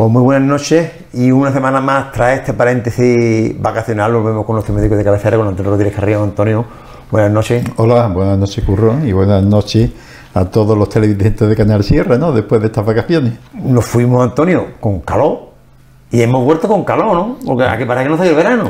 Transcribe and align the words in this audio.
Pues 0.00 0.10
muy 0.10 0.22
buenas 0.22 0.48
noches 0.48 0.92
y 1.12 1.30
una 1.30 1.52
semana 1.52 1.78
más 1.82 2.10
tras 2.10 2.38
este 2.38 2.54
paréntesis 2.54 3.60
vacacional 3.60 4.14
volvemos 4.14 4.46
con 4.46 4.54
nuestro 4.54 4.74
médico 4.74 4.96
de 4.96 5.04
cabecera, 5.04 5.36
con 5.36 5.46
Antonio 5.46 5.72
Rodríguez 5.72 5.94
Carrillo. 5.94 6.22
Antonio, 6.22 6.64
buenas 7.10 7.30
noches. 7.30 7.62
Hola, 7.76 8.06
buenas 8.08 8.38
noches 8.38 8.64
Curro 8.64 9.04
y 9.04 9.12
buenas 9.12 9.44
noches 9.44 9.90
a 10.32 10.46
todos 10.46 10.78
los 10.78 10.88
televidentes 10.88 11.46
de 11.46 11.54
Canal 11.54 11.84
Sierra, 11.84 12.16
¿no? 12.16 12.32
Después 12.32 12.62
de 12.62 12.68
estas 12.68 12.86
vacaciones. 12.86 13.34
Nos 13.52 13.84
fuimos, 13.84 14.24
Antonio, 14.24 14.68
con 14.80 15.00
calor 15.00 15.50
y 16.10 16.22
hemos 16.22 16.46
vuelto 16.46 16.66
con 16.66 16.82
calor, 16.82 17.14
¿no? 17.14 17.36
Porque 17.44 17.64
aquí 17.64 17.84
parece 17.84 18.04
que 18.04 18.10
no 18.10 18.16
salió 18.16 18.30
el 18.30 18.36
verano. 18.38 18.68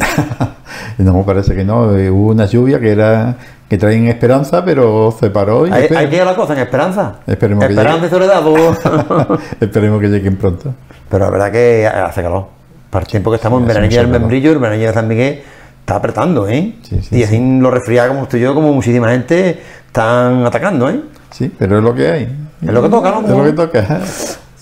no, 0.99 1.23
parece 1.23 1.55
que 1.55 1.65
no. 1.65 1.97
Eh, 1.97 2.11
hubo 2.11 2.33
una 2.33 2.47
lluvia 2.47 2.81
que 2.81 2.91
era 2.91 3.37
que 3.69 3.79
traen 3.79 4.09
esperanza, 4.09 4.65
pero 4.65 5.15
se 5.17 5.31
paró 5.31 5.65
y... 5.65 5.71
Hay, 5.71 5.87
hay 5.95 6.09
que 6.09 6.17
ir 6.17 6.23
a 6.23 6.25
la 6.25 6.35
cosa 6.35 6.55
en 6.55 6.59
esperanza. 6.59 7.21
Esperemos 7.25 7.63
esperanza 7.63 8.05
y 8.05 8.11
soledad. 8.11 8.43
Esperemos 9.61 10.01
que 10.01 10.09
lleguen 10.09 10.37
pronto. 10.37 10.75
Pero 11.11 11.25
la 11.25 11.31
verdad 11.31 11.53
que 11.53 11.87
hace 11.87 12.23
calor. 12.23 12.47
Para 12.89 13.03
el 13.03 13.11
tiempo 13.11 13.31
que 13.31 13.37
estamos 13.37 13.61
en 13.61 13.69
veranilla 13.69 14.01
del 14.01 14.09
membrillo, 14.09 14.53
el 14.53 14.59
veranillo 14.59 14.89
de 14.89 14.95
San 14.95 15.07
Miguel 15.07 15.43
está 15.81 15.97
apretando, 15.97 16.49
¿eh? 16.49 16.75
y 17.11 17.23
así 17.23 17.59
lo 17.61 17.71
resfría 17.71 18.07
como 18.09 18.23
estoy 18.23 18.41
yo, 18.41 18.55
como 18.55 18.73
muchísima 18.73 19.11
gente 19.11 19.61
están 19.87 20.45
atacando, 20.47 20.89
¿eh? 20.89 21.01
Sí, 21.31 21.53
pero 21.57 21.79
es 21.79 21.85
lo 21.85 21.95
que 21.95 22.09
hay. 22.09 22.37
Es 22.63 22.73
lo 22.73 22.83
que 22.83 22.89
toca, 22.89 23.11
¿no? 23.11 23.21
Es 23.21 23.29
lo 23.29 23.45
que 23.45 23.53
toca. 23.53 24.01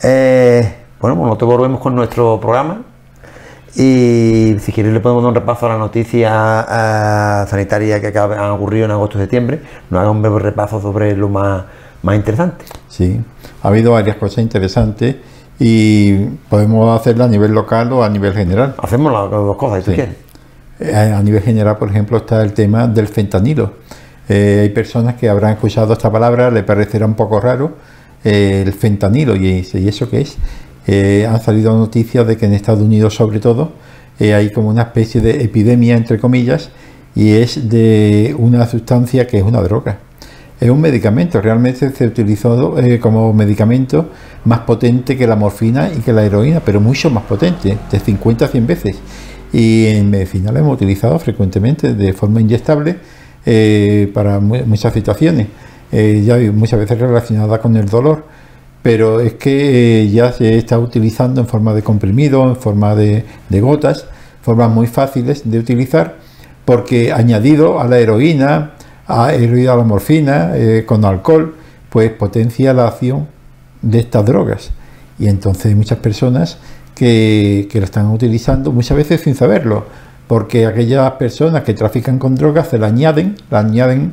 Eh, 0.03 0.75
bueno, 1.01 1.17
pues 1.17 1.27
nosotros 1.27 1.51
volvemos 1.51 1.81
con 1.81 1.95
nuestro 1.95 2.39
programa. 2.41 2.83
Y 3.75 4.57
si 4.61 4.73
queréis 4.73 4.95
le 4.95 5.01
podemos 5.01 5.23
dar 5.23 5.29
un 5.29 5.35
repaso 5.35 5.67
a 5.67 5.71
las 5.71 5.79
noticias 5.79 6.67
eh, 6.71 7.45
sanitarias 7.49 8.01
que 8.01 8.19
han 8.19 8.51
ocurrido 8.51 8.87
en 8.87 8.91
agosto 8.91 9.19
y 9.19 9.21
septiembre. 9.23 9.61
Nos 9.91 10.01
haga 10.01 10.11
un 10.11 10.23
breve 10.23 10.39
repaso 10.39 10.81
sobre 10.81 11.15
lo 11.17 11.29
más, 11.29 11.65
más 12.03 12.17
interesante. 12.17 12.65
Sí, 12.89 13.21
ha 13.63 13.69
habido 13.69 13.93
varias 13.93 14.17
cosas 14.17 14.39
interesantes 14.39 15.17
y 15.59 16.15
podemos 16.49 16.99
hacerla 16.99 17.25
a 17.25 17.29
nivel 17.29 17.53
local 17.53 17.93
o 17.93 18.05
a 18.05 18.09
nivel 18.09 18.33
general. 18.33 18.75
Hacemos 18.79 19.13
las 19.13 19.31
dos 19.31 19.57
cosas, 19.57 19.85
si 19.85 19.93
quieres. 19.93 20.15
Eh, 20.81 20.95
a 20.95 21.21
nivel 21.23 21.43
general, 21.43 21.77
por 21.77 21.91
ejemplo, 21.91 22.19
está 22.19 22.41
el 22.43 22.53
tema 22.53 22.87
del 22.87 23.09
fentanilo. 23.09 23.73
Eh, 24.29 24.61
hay 24.63 24.69
personas 24.69 25.17
que 25.17 25.29
habrán 25.29 25.55
escuchado 25.55 25.93
esta 25.93 26.13
palabra, 26.13 26.51
le 26.51 26.63
parecerá 26.63 27.05
un 27.07 27.15
poco 27.15 27.41
raro 27.41 27.73
eh, 28.23 28.63
el 28.65 28.73
fentanilo 28.73 29.35
y, 29.35 29.67
y, 29.73 29.89
eso 29.89 30.09
qué 30.09 30.21
es. 30.21 30.37
han 31.27 31.41
salido 31.41 31.77
noticias 31.77 32.27
de 32.27 32.37
que 32.37 32.47
en 32.47 32.53
Estados 32.53 32.81
Unidos, 32.81 33.15
sobre 33.15 33.41
todo, 33.41 33.73
hay 34.21 34.53
como 34.53 34.69
una 34.69 34.83
especie 34.83 35.21
de 35.21 35.43
epidemia, 35.43 35.97
entre 35.97 36.19
comillas, 36.21 36.71
y 37.15 37.33
es 37.33 37.69
de 37.69 38.37
una 38.39 38.67
sustancia 38.67 39.27
que 39.27 39.39
es 39.39 39.43
una 39.43 39.61
droga 39.63 39.99
es 40.61 40.71
un 40.71 40.81
medicamento, 40.81 41.41
realmente 41.41 41.91
se 41.91 42.05
ha 42.05 42.07
utilizado 42.09 42.77
como 43.01 43.33
medicamento 43.33 44.11
más 44.45 44.61
potente 44.61 45.17
que 45.17 45.27
la 45.27 45.37
morfina 45.37 45.91
y 45.97 46.01
que 46.01 46.13
la 46.13 46.25
heroína, 46.25 46.61
pero 46.65 46.81
mucho 46.81 47.11
más 47.11 47.25
potente, 47.25 47.79
de 47.91 48.01
50 48.01 48.45
a 48.45 48.49
100 48.49 48.67
veces. 48.67 48.97
Y 49.53 49.87
en 49.87 50.11
medicina 50.11 50.53
lo 50.53 50.59
hemos 50.59 50.75
utilizado 50.75 51.19
frecuentemente 51.19 51.95
de 51.95 52.13
forma 52.13 52.41
inyectable 52.41 52.97
eh, 53.47 54.11
para 54.13 54.41
muchas 54.41 54.93
situaciones, 54.93 55.47
eh, 55.93 56.23
ya 56.25 56.37
muchas 56.53 56.81
veces 56.81 56.99
relacionadas 56.99 57.61
con 57.61 57.77
el 57.77 57.87
dolor, 57.87 58.25
pero 58.83 59.21
es 59.21 59.35
que 59.35 60.03
eh, 60.03 60.11
ya 60.11 60.33
se 60.33 60.59
está 60.59 60.79
utilizando 60.79 61.41
en 61.41 61.47
forma 61.47 61.73
de 61.73 61.83
comprimido, 61.83 62.49
en 62.49 62.57
forma 62.57 62.95
de, 62.95 63.25
de 63.49 63.61
gotas, 63.61 64.07
formas 64.43 64.71
muy 64.71 64.87
fáciles 64.87 65.51
de 65.51 65.59
utilizar, 65.59 66.17
porque 66.65 67.13
añadido 67.13 67.81
a 67.81 67.89
la 67.89 67.99
heroína, 67.99 68.73
a, 69.09 69.33
heroína 69.33 69.73
a 69.73 69.77
la 69.77 69.85
morfina, 69.85 70.53
con 70.87 71.05
alcohol, 71.05 71.57
pues 71.91 72.11
potencia 72.13 72.73
la 72.73 72.87
acción 72.87 73.27
de 73.83 73.99
estas 73.99 74.25
drogas. 74.25 74.71
Y 75.19 75.27
entonces 75.27 75.75
muchas 75.75 75.99
personas 75.99 76.59
que, 76.95 77.67
que, 77.71 77.81
la 77.81 77.87
están 77.87 78.07
utilizando 78.07 78.71
muchas 78.71 78.97
veces 78.97 79.23
sin 79.23 79.35
saberlo, 79.35 79.87
porque 80.29 80.67
aquellas 80.67 81.11
personas 81.13 81.63
que 81.63 81.75
trafican 81.75 82.19
con 82.19 82.37
drogas 82.37 82.69
se 82.69 82.79
la 82.79 82.87
añaden, 82.89 83.35
la 83.51 83.61
añaden 83.61 84.13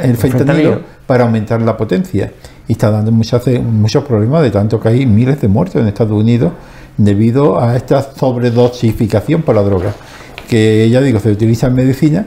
el 0.00 0.16
fentanilo 0.16 0.80
para 1.06 1.24
aumentar 1.24 1.60
la 1.62 1.76
potencia. 1.76 2.32
Y 2.68 2.72
está 2.72 2.90
dando 2.90 3.12
muchas, 3.12 3.46
muchos 3.46 4.04
problemas, 4.04 4.42
de 4.42 4.50
tanto 4.50 4.80
que 4.80 4.88
hay 4.88 5.06
miles 5.06 5.40
de 5.40 5.48
muertos 5.48 5.80
en 5.80 5.88
Estados 5.88 6.12
Unidos 6.12 6.52
debido 6.96 7.60
a 7.60 7.76
esta 7.76 8.02
sobredosificación 8.02 9.42
por 9.42 9.54
la 9.56 9.62
droga, 9.62 9.92
que 10.48 10.88
ya 10.88 11.00
digo, 11.00 11.18
se 11.18 11.30
utiliza 11.30 11.66
en 11.66 11.74
medicina, 11.74 12.26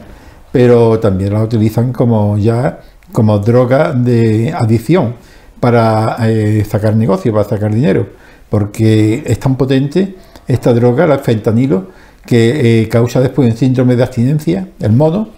pero 0.52 1.00
también 1.00 1.34
la 1.34 1.44
utilizan 1.44 1.94
como 1.94 2.38
ya 2.38 2.80
como 3.12 3.40
droga 3.40 3.94
de 3.94 4.54
adicción 4.54 5.16
para 5.60 6.18
eh, 6.28 6.66
sacar 6.70 6.96
negocio, 6.96 7.32
para 7.32 7.48
sacar 7.48 7.74
dinero, 7.74 8.08
porque 8.50 9.24
es 9.26 9.40
tan 9.40 9.56
potente 9.56 10.16
esta 10.48 10.74
droga, 10.74 11.06
el 11.06 11.20
fentanilo, 11.20 11.88
que 12.26 12.82
eh, 12.82 12.90
causa 12.90 13.22
después 13.22 13.50
un 13.50 13.58
síndrome 13.58 13.96
de 13.96 14.04
abstinencia, 14.04 14.68
el 14.80 14.94
modo, 14.94 15.30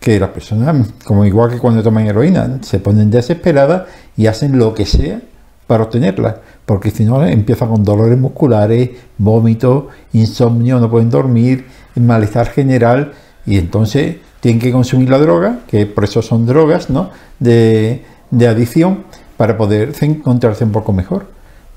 que 0.00 0.20
las 0.20 0.30
personas, 0.30 0.88
como 1.04 1.24
igual 1.24 1.50
que 1.50 1.58
cuando 1.58 1.82
toman 1.82 2.06
heroína, 2.06 2.58
se 2.62 2.78
ponen 2.78 3.10
desesperadas 3.10 3.84
y 4.16 4.26
hacen 4.26 4.58
lo 4.58 4.72
que 4.72 4.86
sea 4.86 5.20
para 5.66 5.84
obtenerla, 5.84 6.40
porque 6.64 6.90
si 6.90 7.04
no 7.04 7.24
empiezan 7.26 7.68
con 7.68 7.82
dolores 7.82 8.18
musculares, 8.18 8.90
vómitos, 9.18 9.86
insomnio, 10.12 10.78
no 10.78 10.88
pueden 10.88 11.10
dormir, 11.10 11.66
malestar 11.96 12.48
general, 12.48 13.12
y 13.44 13.58
entonces 13.58 14.16
tienen 14.40 14.60
que 14.60 14.72
consumir 14.72 15.10
la 15.10 15.18
droga, 15.18 15.60
que 15.66 15.86
por 15.86 16.04
eso 16.04 16.22
son 16.22 16.46
drogas 16.46 16.90
¿no? 16.90 17.10
de, 17.38 18.04
de 18.30 18.48
adicción, 18.48 19.04
para 19.36 19.56
poder 19.56 19.92
encontrarse 20.00 20.64
un 20.64 20.72
poco 20.72 20.92
mejor. 20.92 21.26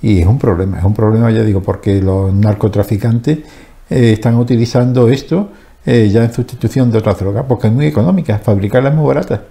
Y 0.02 0.22
es 0.22 0.28
un 0.28 0.40
problema, 0.40 0.80
es 0.80 0.86
un 0.86 0.94
problema, 0.94 1.30
ya 1.30 1.44
digo, 1.44 1.62
porque 1.62 2.02
los 2.02 2.34
narcotraficantes 2.34 3.40
eh, 3.90 4.14
están 4.14 4.38
utilizando 4.38 5.09
esto 5.09 5.50
eh, 5.86 6.09
ya 6.09 6.24
en 6.24 6.34
sustitución 6.34 6.92
de 6.92 7.00
otras 7.00 7.20
drogas, 7.20 7.46
porque 7.47 7.68
es 7.68 7.74
muy 7.74 7.86
económica, 7.88 8.38
fabricarla 8.40 8.90
es 8.90 8.96
muy 8.96 9.08
barata. 9.08 9.44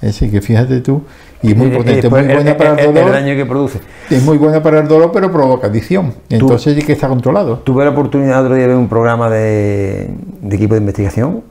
Así 0.00 0.30
que 0.30 0.40
fíjate 0.40 0.80
tú, 0.80 1.02
y 1.42 1.54
muy 1.54 1.68
potente, 1.68 2.08
muy 2.08 2.22
buena 2.22 2.56
para 2.56 2.82
el 2.82 2.94
dolor. 2.94 3.12
daño 3.12 3.34
que 3.34 3.44
produce. 3.44 3.80
Es 4.08 4.22
muy 4.22 4.38
buena 4.38 4.62
para 4.62 4.80
el 4.80 4.88
dolor, 4.88 5.10
pero 5.12 5.30
provoca 5.30 5.66
adicción. 5.66 6.14
Entonces 6.30 6.74
sí 6.74 6.82
que 6.82 6.92
está 6.92 7.06
controlado. 7.08 7.58
Tuve 7.58 7.84
la 7.84 7.90
oportunidad 7.90 8.42
otro 8.42 8.54
día 8.54 8.62
de 8.62 8.68
ver 8.68 8.76
un 8.78 8.88
programa 8.88 9.28
de, 9.28 10.10
equipo 10.50 10.74
de 10.74 10.80
investigación 10.80 11.42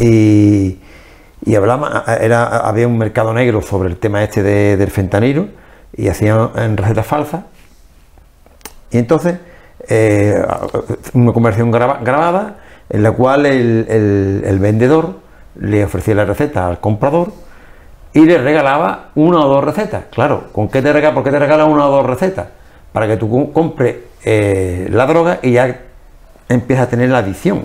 y, 0.00 0.78
y 1.44 1.54
hablaba, 1.54 2.04
era, 2.20 2.44
había 2.44 2.88
un 2.88 2.98
mercado 2.98 3.32
negro 3.32 3.62
sobre 3.62 3.88
el 3.88 3.96
tema 3.96 4.22
este 4.22 4.42
del 4.42 4.90
fentanilo 4.90 5.48
y 5.96 6.08
hacían 6.08 6.76
recetas 6.76 7.06
falsas. 7.06 7.44
Y 8.90 8.98
entonces 8.98 9.38
eh, 9.88 10.42
una 11.12 11.32
conversación 11.32 11.70
grabada 11.70 12.56
en 12.88 13.02
la 13.02 13.12
cual 13.12 13.46
el, 13.46 14.58
vendedor 14.60 15.16
le 15.56 15.84
ofrecía 15.84 16.14
la 16.14 16.24
receta 16.24 16.66
al 16.66 16.80
comprador 16.80 17.32
y 18.12 18.24
le 18.24 18.38
regalaba 18.38 19.10
una 19.14 19.40
o 19.40 19.48
dos 19.48 19.64
recetas. 19.64 20.04
Claro, 20.10 20.44
¿con 20.52 20.68
qué 20.68 20.80
te 20.80 20.92
regala, 20.92 21.14
¿por 21.14 21.24
qué 21.24 21.30
te 21.30 21.38
regala 21.38 21.64
una 21.64 21.88
o 21.88 21.90
dos 21.90 22.06
recetas? 22.06 22.46
Para 22.92 23.06
que 23.06 23.16
tú 23.16 23.52
compres 23.52 23.96
eh, 24.24 24.88
la 24.90 25.06
droga 25.06 25.40
y 25.42 25.52
ya 25.52 25.80
empiezas 26.48 26.86
a 26.86 26.90
tener 26.90 27.10
la 27.10 27.18
adicción. 27.18 27.64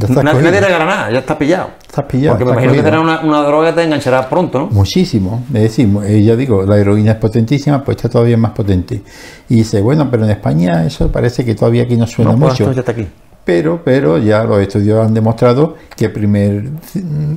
Nadie, 0.00 0.42
nadie 0.42 0.60
regala 0.60 0.84
nada, 0.84 1.10
ya 1.10 1.18
está 1.20 1.38
pillado. 1.38 1.70
Estás 1.86 2.04
pillado. 2.06 2.36
Porque 2.36 2.44
me 2.44 2.52
imagino 2.52 2.72
que 2.72 2.82
será 2.82 3.00
una, 3.00 3.20
una, 3.20 3.42
droga 3.42 3.70
que 3.70 3.76
te 3.76 3.84
enganchará 3.84 4.28
pronto, 4.28 4.58
¿no? 4.58 4.66
Muchísimo. 4.66 5.44
Es 5.54 5.62
decir, 5.62 5.88
eh, 6.04 6.22
ya 6.22 6.34
digo, 6.34 6.64
la 6.64 6.78
heroína 6.78 7.12
es 7.12 7.18
potentísima, 7.18 7.84
pues 7.84 7.96
está 7.96 8.08
todavía 8.08 8.36
más 8.36 8.50
potente. 8.52 9.02
Y 9.48 9.56
dice, 9.56 9.80
bueno, 9.80 10.10
pero 10.10 10.24
en 10.24 10.30
España 10.30 10.84
eso 10.84 11.12
parece 11.12 11.44
que 11.44 11.54
todavía 11.54 11.84
aquí 11.84 11.96
no 11.96 12.06
suena 12.06 12.32
no, 12.32 12.38
pues 12.38 12.52
mucho. 12.60 12.72
Ya 12.72 12.80
está 12.80 12.92
aquí. 12.92 13.06
Pero, 13.44 13.82
pero 13.84 14.18
ya 14.18 14.42
los 14.44 14.58
estudios 14.60 15.06
han 15.06 15.12
demostrado 15.12 15.76
que 15.94 16.08
primer, 16.08 16.64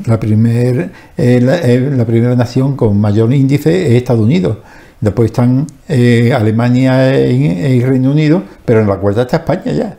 la, 0.06 0.20
primer, 0.20 0.92
eh, 1.18 1.42
la, 1.42 1.58
eh, 1.58 1.80
la, 1.80 2.06
primera 2.06 2.34
nación 2.34 2.78
con 2.78 3.00
mayor 3.00 3.34
índice 3.34 3.88
es 3.88 3.94
Estados 3.94 4.22
Unidos. 4.22 4.58
Después 5.02 5.32
están 5.32 5.68
eh, 5.90 6.34
Alemania 6.34 7.20
y, 7.30 7.84
Reino 7.84 8.12
Unido, 8.12 8.42
pero 8.66 8.80
en 8.82 8.88
la 8.88 8.96
cuarta 8.96 9.24
está 9.24 9.38
España 9.38 9.72
ya. 9.72 9.98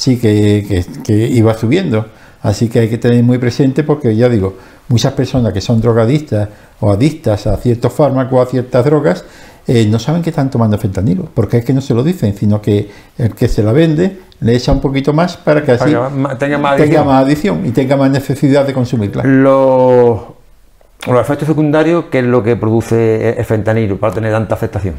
Sí 0.00 0.16
que, 0.16 0.64
que, 0.66 1.02
que 1.02 1.12
iba 1.28 1.52
subiendo. 1.52 2.06
Así 2.40 2.70
que 2.70 2.78
hay 2.78 2.88
que 2.88 2.96
tener 2.96 3.22
muy 3.22 3.36
presente 3.36 3.84
porque 3.84 4.16
ya 4.16 4.30
digo, 4.30 4.56
muchas 4.88 5.12
personas 5.12 5.52
que 5.52 5.60
son 5.60 5.78
drogadistas 5.78 6.48
o 6.80 6.90
adictas 6.90 7.46
a 7.46 7.58
ciertos 7.58 7.92
fármacos 7.92 8.32
o 8.32 8.40
a 8.40 8.46
ciertas 8.46 8.82
drogas 8.82 9.26
eh, 9.66 9.84
no 9.90 9.98
saben 9.98 10.22
que 10.22 10.30
están 10.30 10.48
tomando 10.48 10.78
fentanilo, 10.78 11.28
porque 11.34 11.58
es 11.58 11.66
que 11.66 11.74
no 11.74 11.82
se 11.82 11.92
lo 11.92 12.02
dicen, 12.02 12.34
sino 12.34 12.62
que 12.62 12.90
el 13.18 13.34
que 13.34 13.46
se 13.46 13.62
la 13.62 13.72
vende 13.72 14.20
le 14.40 14.56
echa 14.56 14.72
un 14.72 14.80
poquito 14.80 15.12
más 15.12 15.36
para 15.36 15.62
que 15.62 15.72
así 15.72 15.84
tenga, 15.84 16.08
más 16.08 16.38
tenga 16.38 17.04
más 17.04 17.24
adicción 17.26 17.66
y 17.66 17.70
tenga 17.72 17.94
más 17.98 18.10
necesidad 18.10 18.66
de 18.66 18.72
consumirla. 18.72 19.22
Los, 19.24 20.18
los 21.06 21.20
efectos 21.20 21.46
secundarios, 21.46 22.06
¿qué 22.10 22.20
es 22.20 22.24
lo 22.24 22.42
que 22.42 22.56
produce 22.56 23.38
el 23.38 23.44
fentanilo 23.44 24.00
para 24.00 24.14
tener 24.14 24.32
tanta 24.32 24.54
afectación? 24.54 24.94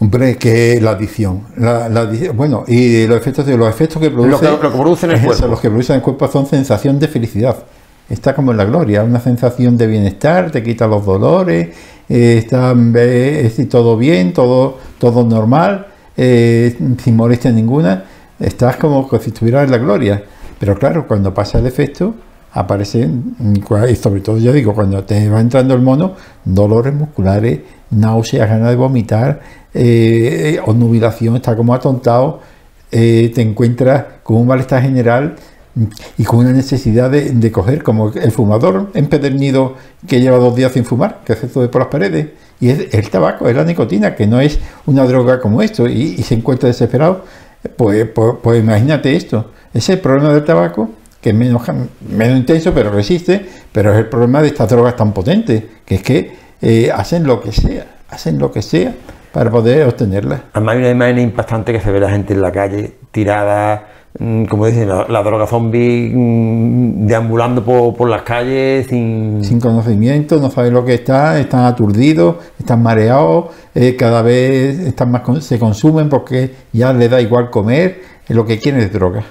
Hombre, 0.00 0.36
que 0.36 0.80
la 0.80 0.92
adicción. 0.92 1.44
La, 1.56 1.88
la, 1.88 2.10
bueno, 2.34 2.64
y 2.66 3.06
los 3.06 3.16
efectos, 3.16 3.46
los 3.46 3.68
efectos 3.68 4.02
que 4.02 4.10
produce, 4.10 4.30
lo 4.30 4.40
que, 4.40 4.48
lo 4.48 4.60
que 4.60 4.68
produce 4.68 5.06
en 5.06 5.12
el 5.12 5.20
cuerpo. 5.22 5.46
los 5.46 5.60
que 5.60 5.68
producen 5.68 5.94
en 5.94 5.98
el 5.98 6.02
cuerpo 6.02 6.28
son 6.28 6.46
sensación 6.46 6.98
de 6.98 7.08
felicidad. 7.08 7.56
Está 8.08 8.34
como 8.34 8.50
en 8.50 8.58
la 8.58 8.64
gloria, 8.64 9.02
una 9.02 9.20
sensación 9.20 9.78
de 9.78 9.86
bienestar, 9.86 10.50
te 10.50 10.62
quita 10.62 10.86
los 10.86 11.06
dolores, 11.06 11.68
eh, 12.08 12.36
está 12.38 12.74
todo 13.70 13.96
bien, 13.96 14.34
todo, 14.34 14.78
todo 14.98 15.24
normal, 15.24 15.86
eh, 16.16 16.76
sin 17.02 17.16
molestia 17.16 17.50
ninguna, 17.50 18.04
estás 18.38 18.76
como 18.76 19.08
si 19.18 19.30
estuvieras 19.30 19.64
en 19.64 19.70
la 19.70 19.78
gloria. 19.78 20.22
Pero 20.58 20.78
claro, 20.78 21.06
cuando 21.06 21.32
pasa 21.32 21.58
el 21.58 21.66
efecto, 21.66 22.14
aparecen, 22.54 23.34
y 23.90 23.96
sobre 23.96 24.20
todo 24.20 24.38
ya 24.38 24.52
digo, 24.52 24.74
cuando 24.74 25.02
te 25.02 25.28
va 25.28 25.40
entrando 25.40 25.74
el 25.74 25.82
mono, 25.82 26.14
dolores 26.44 26.94
musculares, 26.94 27.60
náuseas, 27.90 28.48
ganas 28.48 28.70
de 28.70 28.76
vomitar, 28.76 29.40
eh, 29.74 30.60
está 31.34 31.56
como 31.56 31.74
atontado, 31.74 32.40
eh, 32.92 33.32
te 33.34 33.42
encuentras 33.42 34.04
con 34.22 34.36
un 34.36 34.46
malestar 34.46 34.82
general 34.82 35.34
y 36.16 36.22
con 36.22 36.38
una 36.40 36.52
necesidad 36.52 37.10
de, 37.10 37.50
coger, 37.50 37.82
como 37.82 38.12
el 38.12 38.30
fumador 38.30 38.92
empedernido 38.94 39.74
que 40.06 40.20
lleva 40.20 40.38
dos 40.38 40.54
días 40.54 40.70
sin 40.70 40.84
fumar, 40.84 41.22
que 41.24 41.32
hace 41.32 41.48
todo 41.48 41.68
por 41.68 41.80
las 41.80 41.90
paredes, 41.90 42.28
y 42.60 42.70
es 42.70 42.94
el 42.94 43.10
tabaco, 43.10 43.48
es 43.48 43.56
la 43.56 43.64
nicotina, 43.64 44.14
que 44.14 44.28
no 44.28 44.40
es 44.40 44.60
una 44.86 45.04
droga 45.06 45.40
como 45.40 45.60
esto, 45.60 45.88
y, 45.88 46.18
se 46.18 46.36
encuentra 46.36 46.68
desesperado, 46.68 47.24
pues, 47.76 48.08
pues, 48.14 48.34
pues 48.40 48.60
imagínate 48.60 49.16
esto, 49.16 49.50
ese 49.72 49.96
problema 49.96 50.32
del 50.32 50.44
tabaco 50.44 50.90
que 51.24 51.30
es 51.30 51.36
menos, 51.36 51.62
menos 52.06 52.36
intenso, 52.36 52.74
pero 52.74 52.90
resiste, 52.90 53.46
pero 53.72 53.94
es 53.94 53.98
el 53.98 54.10
problema 54.10 54.42
de 54.42 54.48
estas 54.48 54.68
drogas 54.68 54.94
tan 54.94 55.14
potentes, 55.14 55.62
que 55.86 55.94
es 55.94 56.02
que 56.02 56.36
eh, 56.60 56.90
hacen 56.94 57.26
lo 57.26 57.40
que 57.40 57.50
sea, 57.50 57.86
hacen 58.10 58.38
lo 58.38 58.52
que 58.52 58.60
sea 58.60 58.92
para 59.32 59.50
poder 59.50 59.88
obtenerlas. 59.88 60.42
Además 60.52 60.74
hay 60.74 60.80
una 60.80 60.90
imagen 60.90 61.18
impactante 61.20 61.72
que 61.72 61.80
se 61.80 61.90
ve 61.90 61.98
la 61.98 62.10
gente 62.10 62.34
en 62.34 62.42
la 62.42 62.52
calle 62.52 62.92
tirada, 63.10 63.86
mm, 64.18 64.44
como 64.44 64.66
dicen, 64.66 64.86
la, 64.86 65.22
droga 65.22 65.46
zombie 65.46 66.12
mm, 66.14 67.06
deambulando 67.06 67.64
por, 67.64 68.06
las 68.06 68.20
calles 68.20 68.88
sin... 68.88 69.42
Sin 69.42 69.58
conocimiento, 69.60 70.36
no 70.36 70.50
saben 70.50 70.74
lo 70.74 70.84
que 70.84 70.92
está, 70.92 71.40
están 71.40 71.64
aturdidos, 71.64 72.36
están 72.58 72.82
mareados, 72.82 73.46
eh, 73.74 73.96
cada 73.96 74.20
vez 74.20 74.78
están 74.78 75.10
más 75.10 75.22
se 75.42 75.58
consumen 75.58 76.10
porque 76.10 76.54
ya 76.70 76.92
les 76.92 77.10
da 77.10 77.18
igual 77.18 77.48
comer, 77.48 78.02
lo 78.28 78.44
que 78.44 78.58
quieren 78.58 78.82
es 78.82 78.92
droga. 78.92 79.24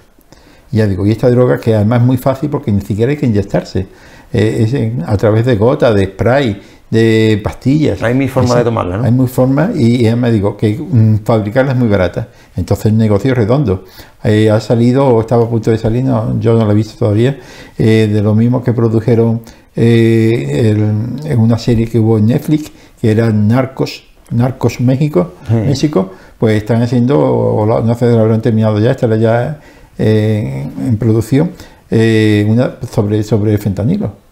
Ya 0.74 0.88
digo, 0.88 1.06
y 1.06 1.12
esta 1.12 1.30
droga 1.30 1.60
que 1.60 1.76
además 1.76 2.02
es 2.02 2.08
muy 2.08 2.18
fácil 2.18 2.50
porque 2.50 2.72
ni 2.72 2.82
siquiera 2.82 3.12
hay 3.12 3.18
que 3.18 3.28
inyectarse. 3.28 3.86
Eh, 4.34 4.66
es 4.66 5.08
a 5.08 5.16
través 5.18 5.46
de 5.46 5.56
gota, 5.56 5.94
de 5.94 6.06
spray, 6.06 6.60
de 6.90 7.40
pastillas. 7.44 8.02
Hay 8.02 8.16
mil 8.16 8.28
formas 8.28 8.58
de 8.58 8.64
tomarla, 8.64 8.98
¿no? 8.98 9.04
Hay 9.04 9.12
mil 9.12 9.28
formas 9.28 9.70
y, 9.76 10.08
y 10.08 10.16
me 10.16 10.32
digo 10.32 10.58
que 10.58 10.76
mm, 10.76 11.18
fabricarla 11.24 11.74
es 11.74 11.78
muy 11.78 11.88
barata. 11.88 12.30
Entonces 12.56 12.88
el 12.88 12.98
negocio 12.98 13.32
es 13.32 13.38
redondo. 13.38 13.86
Eh, 14.24 14.50
ha 14.50 14.60
salido, 14.60 15.06
o 15.06 15.22
estaba 15.22 15.44
a 15.44 15.48
punto 15.48 15.70
de 15.70 15.78
salir, 15.78 16.06
no, 16.06 16.40
yo 16.40 16.58
no 16.58 16.66
lo 16.66 16.72
he 16.72 16.76
visto 16.76 16.98
todavía, 16.98 17.38
eh, 17.78 18.10
de 18.12 18.22
lo 18.24 18.34
mismo 18.34 18.64
que 18.64 18.74
produjeron 18.74 19.42
en 19.76 21.38
una 21.38 21.58
serie 21.60 21.88
que 21.88 22.00
hubo 22.00 22.18
en 22.18 22.28
Netflix, 22.28 22.72
que 23.00 23.12
era 23.12 23.30
Narcos, 23.32 24.06
Narcos 24.32 24.80
México, 24.80 25.34
México, 25.50 26.12
pues 26.40 26.58
están 26.58 26.82
haciendo, 26.82 27.64
no 27.84 27.96
sé, 27.96 28.12
lo 28.12 28.20
habrán 28.20 28.42
terminado 28.42 28.80
ya, 28.80 28.92
estará 28.92 29.18
ya 29.18 29.60
en 29.98 30.98
producción 30.98 31.52
eh, 31.96 32.46
una, 32.50 32.78
sobre, 32.92 33.22
sobre 33.24 33.58
fentanilo. 33.60 34.24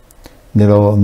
De 0.54 0.66
lo, 0.66 0.98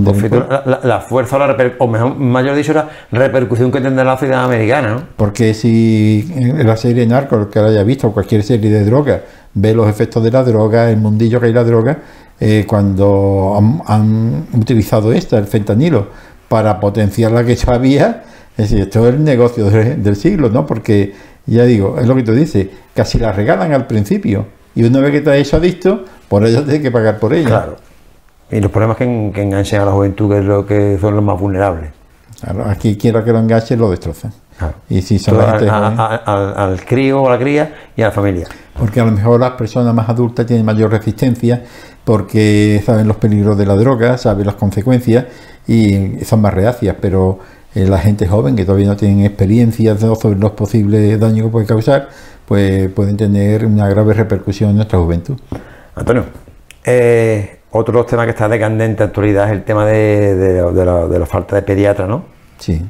la, 0.83 0.99
fuerza 0.99 1.37
o, 1.77 1.87
mejor, 1.87 2.17
mayor 2.17 2.53
dicho, 2.53 2.73
la 2.73 2.89
repercusión 3.11 3.71
que 3.71 3.79
tendrá 3.79 4.03
la 4.03 4.17
sociedad 4.17 4.43
americana, 4.43 4.89
¿no? 4.89 5.03
Porque 5.15 5.53
si 5.53 6.29
en 6.35 6.67
la 6.67 6.75
serie 6.75 7.05
Narcos, 7.05 7.47
que 7.47 7.61
la 7.61 7.67
haya 7.67 7.83
visto, 7.83 8.11
cualquier 8.11 8.43
serie 8.43 8.69
de 8.69 8.83
droga, 8.83 9.21
ve 9.53 9.73
los 9.73 9.87
efectos 9.87 10.21
de 10.21 10.31
la 10.31 10.43
droga, 10.43 10.89
el 10.89 10.97
mundillo 10.97 11.39
que 11.39 11.45
hay 11.45 11.53
la 11.53 11.63
droga, 11.63 11.99
eh, 12.39 12.65
cuando 12.67 13.81
han, 13.85 14.47
utilizado 14.53 15.13
esta, 15.13 15.37
el 15.37 15.45
fentanilo, 15.45 16.07
para 16.49 16.79
potenciar 16.79 17.31
la 17.31 17.45
que 17.45 17.55
ya 17.55 17.73
había, 17.73 18.23
es 18.57 18.69
decir, 18.69 18.81
esto 18.81 19.07
es 19.07 19.13
el 19.13 19.23
negocio 19.23 19.69
del 19.69 20.15
siglo, 20.17 20.49
¿no? 20.49 20.65
Porque, 20.65 21.13
ya 21.55 21.63
digo, 21.63 21.97
es 21.99 22.07
lo 22.07 22.15
que 22.15 22.23
tú 22.23 22.33
dices, 22.33 22.67
casi 22.93 23.19
la 23.19 23.31
regalan 23.31 23.73
al 23.73 23.87
principio 23.87 24.45
y 24.75 24.83
una 24.83 24.99
vez 24.99 25.11
que 25.11 25.21
te 25.21 25.31
has 25.31 25.37
hecho 25.37 25.57
adicto, 25.57 26.05
por 26.27 26.45
ello 26.45 26.61
tienes 26.63 26.81
que 26.81 26.91
pagar 26.91 27.17
por 27.19 27.33
ella. 27.33 27.47
Claro. 27.47 27.75
Y 28.51 28.59
los 28.59 28.71
problemas 28.71 28.97
que, 28.97 29.31
que 29.33 29.41
enganchan 29.41 29.81
a 29.81 29.85
la 29.85 29.91
juventud, 29.91 30.29
que 30.29 30.39
es 30.39 30.45
lo 30.45 30.65
que 30.65 30.97
son 31.01 31.15
los 31.15 31.23
más 31.23 31.39
vulnerables. 31.39 31.91
Claro, 32.39 32.65
aquí 32.69 32.95
quiera 32.95 33.23
que 33.23 33.31
lo 33.31 33.39
enganchen, 33.39 33.79
lo 33.79 33.89
destrozan. 33.89 34.31
Claro. 34.57 34.75
Y 34.89 35.01
si 35.01 35.17
son 35.17 35.39
al, 35.39 36.85
crío 36.85 37.23
o 37.23 37.29
la 37.29 37.39
cría 37.39 37.75
y 37.95 38.03
a 38.03 38.05
la 38.05 38.11
familia. 38.11 38.47
Porque 38.77 38.99
a 38.99 39.05
lo 39.05 39.11
mejor 39.11 39.39
las 39.39 39.51
personas 39.51 39.93
más 39.93 40.07
adultas 40.09 40.45
tienen 40.45 40.65
mayor 40.65 40.91
resistencia 40.91 41.63
porque 42.03 42.81
saben 42.85 43.07
los 43.07 43.17
peligros 43.17 43.57
de 43.57 43.65
la 43.65 43.75
droga, 43.75 44.17
saben 44.17 44.45
las 44.45 44.55
consecuencias 44.55 45.25
y 45.67 46.23
son 46.23 46.41
más 46.41 46.53
reacias, 46.53 46.95
pero 47.01 47.39
eh, 47.75 47.85
la 47.87 47.99
gente 47.99 48.27
joven 48.27 48.55
que 48.55 48.65
todavía 48.65 48.87
no 48.87 48.95
tiene 48.95 49.25
experiencia 49.25 49.97
sobre 49.97 50.39
los 50.39 50.51
posibles 50.51 51.19
daños 51.19 51.45
que 51.45 51.51
puede 51.51 51.65
causar, 51.65 52.09
pues 52.45 52.89
pueden 52.91 53.17
tener 53.17 53.65
una 53.65 53.87
grave 53.89 54.13
repercusión 54.13 54.71
en 54.71 54.77
nuestra 54.77 54.97
juventud. 54.99 55.37
Antonio, 55.95 56.25
eh, 56.85 57.59
otro 57.71 58.05
tema 58.05 58.23
que 58.23 58.31
está 58.31 58.47
de 58.47 58.59
candente 58.59 59.03
actualidad 59.03 59.47
es 59.47 59.51
el 59.51 59.63
tema 59.63 59.85
de, 59.85 60.63
la, 61.19 61.25
falta 61.25 61.57
de 61.57 61.61
pediatra, 61.61 62.07
¿no? 62.07 62.25
Sí, 62.57 62.81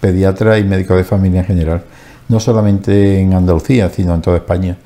pediatra 0.00 0.58
y 0.58 0.64
médico 0.64 0.94
de 0.94 1.04
familia 1.04 1.40
en 1.40 1.46
general. 1.46 1.82
No 2.28 2.38
solamente 2.38 3.20
en 3.20 3.32
Andalucía, 3.32 3.88
sino 3.88 4.14
en 4.14 4.20
toda 4.20 4.36
España, 4.36 4.76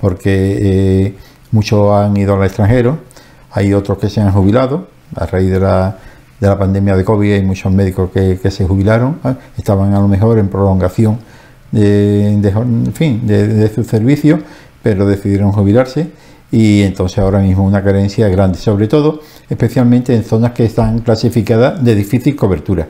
porque 0.00 1.06
eh, 1.06 1.14
muchos 1.50 1.92
han 1.92 2.16
ido 2.16 2.36
al 2.36 2.44
extranjero, 2.44 2.98
hay 3.50 3.74
otros 3.74 3.98
que 3.98 4.08
se 4.08 4.20
han 4.20 4.30
jubilado 4.30 4.86
a 5.16 5.26
raíz 5.26 5.50
de 5.50 5.58
la, 5.58 5.98
de 6.42 6.48
la 6.48 6.58
pandemia 6.58 6.96
de 6.96 7.04
COVID, 7.04 7.34
hay 7.34 7.42
muchos 7.42 7.72
médicos 7.72 8.10
que, 8.10 8.50
se 8.50 8.66
jubilaron, 8.66 9.20
estaban 9.56 9.94
a 9.94 10.00
lo 10.00 10.08
mejor 10.08 10.40
en 10.40 10.48
prolongación 10.48 11.20
de, 11.70 12.52
fin, 12.94 13.24
de, 13.24 13.72
su 13.72 13.84
servicio, 13.84 14.40
pero 14.82 15.06
decidieron 15.06 15.52
jubilarse 15.52 16.08
y 16.50 16.82
entonces 16.82 17.20
ahora 17.20 17.38
mismo 17.38 17.64
una 17.64 17.84
carencia 17.84 18.28
grande, 18.28 18.58
sobre 18.58 18.88
todo 18.88 19.20
especialmente 19.48 20.16
en 20.16 20.24
zonas 20.24 20.50
que 20.50 20.64
están 20.64 20.98
clasificadas 20.98 21.82
de 21.84 21.94
difícil 21.94 22.34
cobertura, 22.34 22.88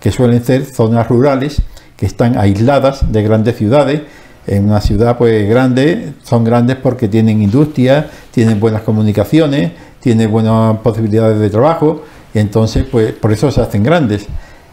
que 0.00 0.10
suelen 0.10 0.42
ser 0.42 0.64
zonas 0.64 1.06
rurales 1.06 1.60
que 1.98 2.06
están 2.06 2.38
aisladas 2.38 3.12
de 3.12 3.22
grandes 3.22 3.56
ciudades. 3.56 4.00
En 4.46 4.64
una 4.64 4.80
ciudad 4.80 5.18
pues 5.18 5.46
grande 5.46 6.14
son 6.22 6.42
grandes 6.42 6.76
porque 6.76 7.08
tienen 7.08 7.42
industria, 7.42 8.08
tienen 8.30 8.58
buenas 8.58 8.80
comunicaciones, 8.80 9.72
tienen 10.00 10.30
buenas 10.30 10.78
posibilidades 10.78 11.38
de 11.38 11.50
trabajo 11.50 12.02
y 12.34 12.38
entonces 12.38 12.84
pues 12.90 13.12
por 13.12 13.32
eso 13.32 13.50
se 13.50 13.60
hacen 13.60 13.82
grandes. 13.82 14.26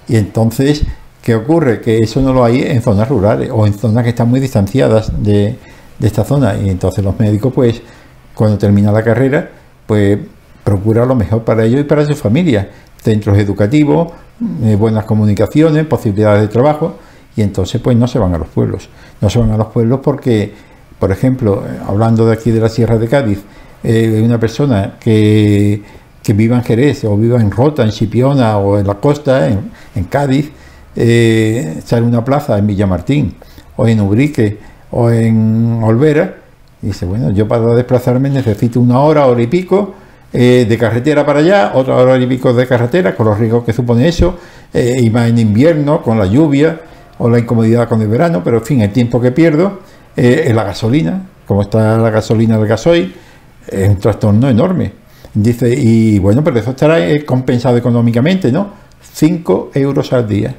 Y 0.08 0.18
entonces 0.18 0.86
¿Qué 1.22 1.36
ocurre? 1.36 1.82
Que 1.82 2.00
eso 2.00 2.20
no 2.22 2.34
lo 2.34 2.44
hay 2.44 2.64
en 2.64 2.82
zonas 2.82 3.08
rurales 3.08 3.50
o 3.54 3.68
en 3.68 3.74
zonas 3.74 4.04
que 4.04 4.10
están 4.10 4.30
muy 4.30 4.40
distanciadas 4.40 5.12
de, 5.24 5.56
esta 6.02 6.24
zona. 6.24 6.56
Y 6.58 6.70
entonces 6.70 7.04
los 7.04 7.20
médicos, 7.20 7.54
pues, 7.54 7.82
cuando 8.34 8.58
termina 8.58 8.92
la 8.92 9.04
carrera, 9.04 9.52
pues 9.86 10.18
procura 10.64 11.06
lo 11.06 11.14
mejor 11.14 11.44
para 11.44 11.64
ellos 11.64 11.82
y 11.82 11.84
para 11.84 12.06
su 12.06 12.16
familia. 12.16 12.70
Centros 13.04 13.38
educativos, 13.38 14.12
eh, 14.64 14.76
buenas 14.76 15.06
comunicaciones, 15.06 15.86
posibilidades 15.86 16.42
de 16.42 16.48
trabajo. 16.48 16.96
Y 17.36 17.44
entonces, 17.44 17.80
pues, 17.80 17.96
no 17.96 18.08
se 18.08 18.18
van 18.18 18.34
a 18.34 18.40
los 18.40 18.48
pueblos. 18.48 18.90
No 19.22 19.30
se 19.30 19.38
van 19.38 19.52
a 19.52 19.58
los 19.58 19.68
pueblos 19.68 20.00
porque, 20.04 20.54
por 20.98 21.12
ejemplo, 21.12 21.64
hablando 21.88 22.26
de 22.26 22.34
aquí 22.34 22.50
de 22.50 22.62
la 22.62 22.70
Sierra 22.70 22.98
de 22.98 23.08
Cádiz, 23.08 23.44
eh, 23.84 24.24
una 24.26 24.40
persona 24.40 24.96
que, 25.00 25.84
que, 26.24 26.34
viva 26.34 26.56
en 26.56 26.64
Jerez 26.64 27.04
o 27.06 27.18
viva 27.18 27.40
en 27.40 27.52
Rota, 27.52 27.84
en 27.84 27.92
Chipiona 27.92 28.58
o 28.58 28.78
en 28.78 28.88
la 28.88 28.96
costa, 28.96 29.48
en, 29.48 30.04
Cádiz, 30.06 30.52
eh, 30.96 31.82
sale 31.86 32.06
una 32.06 32.24
plaza 32.24 32.58
en 32.58 32.68
Villamartín 32.68 33.36
o 33.76 33.88
en 33.88 34.00
Ubrique 34.02 34.60
o 34.92 35.10
en 35.10 35.80
Olvera, 35.84 36.36
y 36.82 36.88
dice, 36.88 37.06
bueno, 37.06 37.32
yo 37.32 37.48
para 37.48 37.74
desplazarme 37.76 38.30
necesito 38.30 38.80
una 38.80 39.00
hora, 39.00 39.26
hora 39.28 39.42
y 39.42 39.48
pico 39.48 39.94
eh, 40.34 40.66
de 40.68 40.78
carretera 40.78 41.26
para 41.26 41.40
allá, 41.40 41.72
otra 41.76 41.96
hora 41.96 42.18
y 42.18 42.26
pico 42.26 42.54
de 42.54 42.66
carretera, 42.66 43.16
con 43.16 43.28
los 43.28 43.38
riesgos 43.38 43.66
que 43.66 43.74
supone 43.74 44.08
eso, 44.08 44.38
eh, 44.74 45.00
y 45.02 45.10
más 45.10 45.30
en 45.30 45.38
invierno, 45.40 46.02
con 46.02 46.18
la 46.18 46.26
lluvia 46.26 46.80
o 47.18 47.30
la 47.30 47.40
incomodidad 47.40 47.90
con 47.90 48.02
el 48.02 48.08
verano, 48.08 48.42
pero 48.44 48.58
en 48.58 48.64
fin, 48.64 48.82
el 48.82 48.92
tiempo 48.92 49.20
que 49.20 49.32
pierdo 49.32 49.80
eh, 50.16 50.46
en 50.48 50.56
la 50.56 50.64
gasolina, 50.64 51.22
como 51.46 51.62
está 51.62 51.98
la 51.98 52.10
gasolina 52.10 52.58
del 52.58 52.68
gasoil, 52.68 53.14
es 53.68 53.90
un 53.90 53.98
trastorno 53.98 54.50
enorme. 54.50 55.01
Dice, 55.34 55.74
y 55.74 56.20
bueno, 56.20 56.44
pero 56.44 56.60
eso 56.60 56.72
estará 56.72 57.00
compensado 57.26 57.78
económicamente, 57.78 58.52
¿no? 58.52 58.70
5 59.14 59.72
euros 59.76 60.12
al 60.14 60.28
día. 60.28 60.56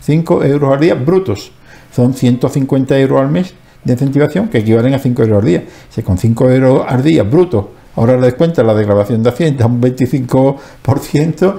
5 0.00 0.44
euros 0.44 0.72
al 0.72 0.80
día 0.80 0.94
brutos. 0.94 1.52
Son 1.94 2.14
150 2.14 2.98
euros 2.98 3.20
al 3.20 3.28
mes 3.28 3.54
de 3.84 3.92
incentivación 3.92 4.48
que 4.48 4.58
equivalen 4.58 4.94
a 4.94 4.98
5 4.98 5.22
euros 5.22 5.38
al 5.38 5.44
día. 5.44 5.64
Si 5.90 6.02
con 6.02 6.18
5 6.18 6.50
euros 6.50 6.84
al 6.86 7.02
día 7.02 7.22
brutos, 7.22 7.66
ahora 7.96 8.16
le 8.16 8.26
descuenta 8.26 8.62
la 8.62 8.74
declaración 8.74 9.22
de 9.22 9.30
Hacienda 9.30 9.66
un 9.66 9.80
25%, 9.80 11.54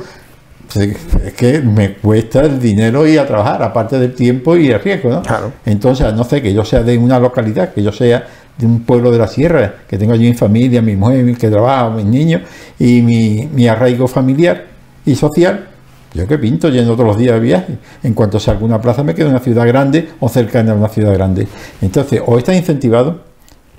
es 0.76 1.34
que 1.34 1.62
me 1.62 1.94
cuesta 1.94 2.42
el 2.42 2.60
dinero 2.60 3.08
ir 3.08 3.20
a 3.20 3.26
trabajar, 3.26 3.64
aparte 3.64 3.98
del 3.98 4.14
tiempo 4.14 4.56
y 4.56 4.70
el 4.70 4.80
riesgo, 4.80 5.10
¿no? 5.10 5.24
Entonces, 5.66 6.14
no 6.14 6.24
sé, 6.24 6.42
que 6.42 6.54
yo 6.54 6.64
sea 6.64 6.84
de 6.84 6.98
una 6.98 7.20
localidad, 7.20 7.74
que 7.74 7.82
yo 7.82 7.92
sea 7.92 8.28
de 8.58 8.66
un 8.66 8.84
pueblo 8.84 9.12
de 9.12 9.18
la 9.18 9.28
sierra, 9.28 9.74
que 9.88 9.98
tengo 9.98 10.14
allí 10.14 10.28
mi 10.28 10.36
familia, 10.36 10.82
mi 10.82 10.96
mujer, 10.96 11.36
que 11.38 11.50
trabaja, 11.50 11.90
mis 11.90 12.06
niños 12.06 12.42
y 12.78 13.02
mi, 13.02 13.50
mi 13.54 13.68
arraigo 13.68 14.08
familiar 14.08 14.66
y 15.06 15.16
social, 15.16 15.68
Yo 16.14 16.28
que 16.28 16.38
pinto 16.38 16.70
yendo 16.70 16.94
todos 16.94 17.08
los 17.08 17.18
días 17.18 17.36
de 17.36 17.40
viaje. 17.40 17.78
En 18.04 18.14
cuanto 18.14 18.40
salga 18.40 18.66
una 18.66 18.82
plaza 18.82 19.04
me 19.04 19.16
quedo 19.16 19.28
en 19.28 19.34
una 19.34 19.44
ciudad 19.44 19.66
grande 19.66 20.10
o 20.20 20.28
cercana 20.28 20.74
a 20.74 20.76
una 20.76 20.90
ciudad 20.90 21.14
grande. 21.14 21.48
Entonces, 21.82 22.22
o 22.26 22.38
está 22.38 22.54
incentivado 22.54 23.22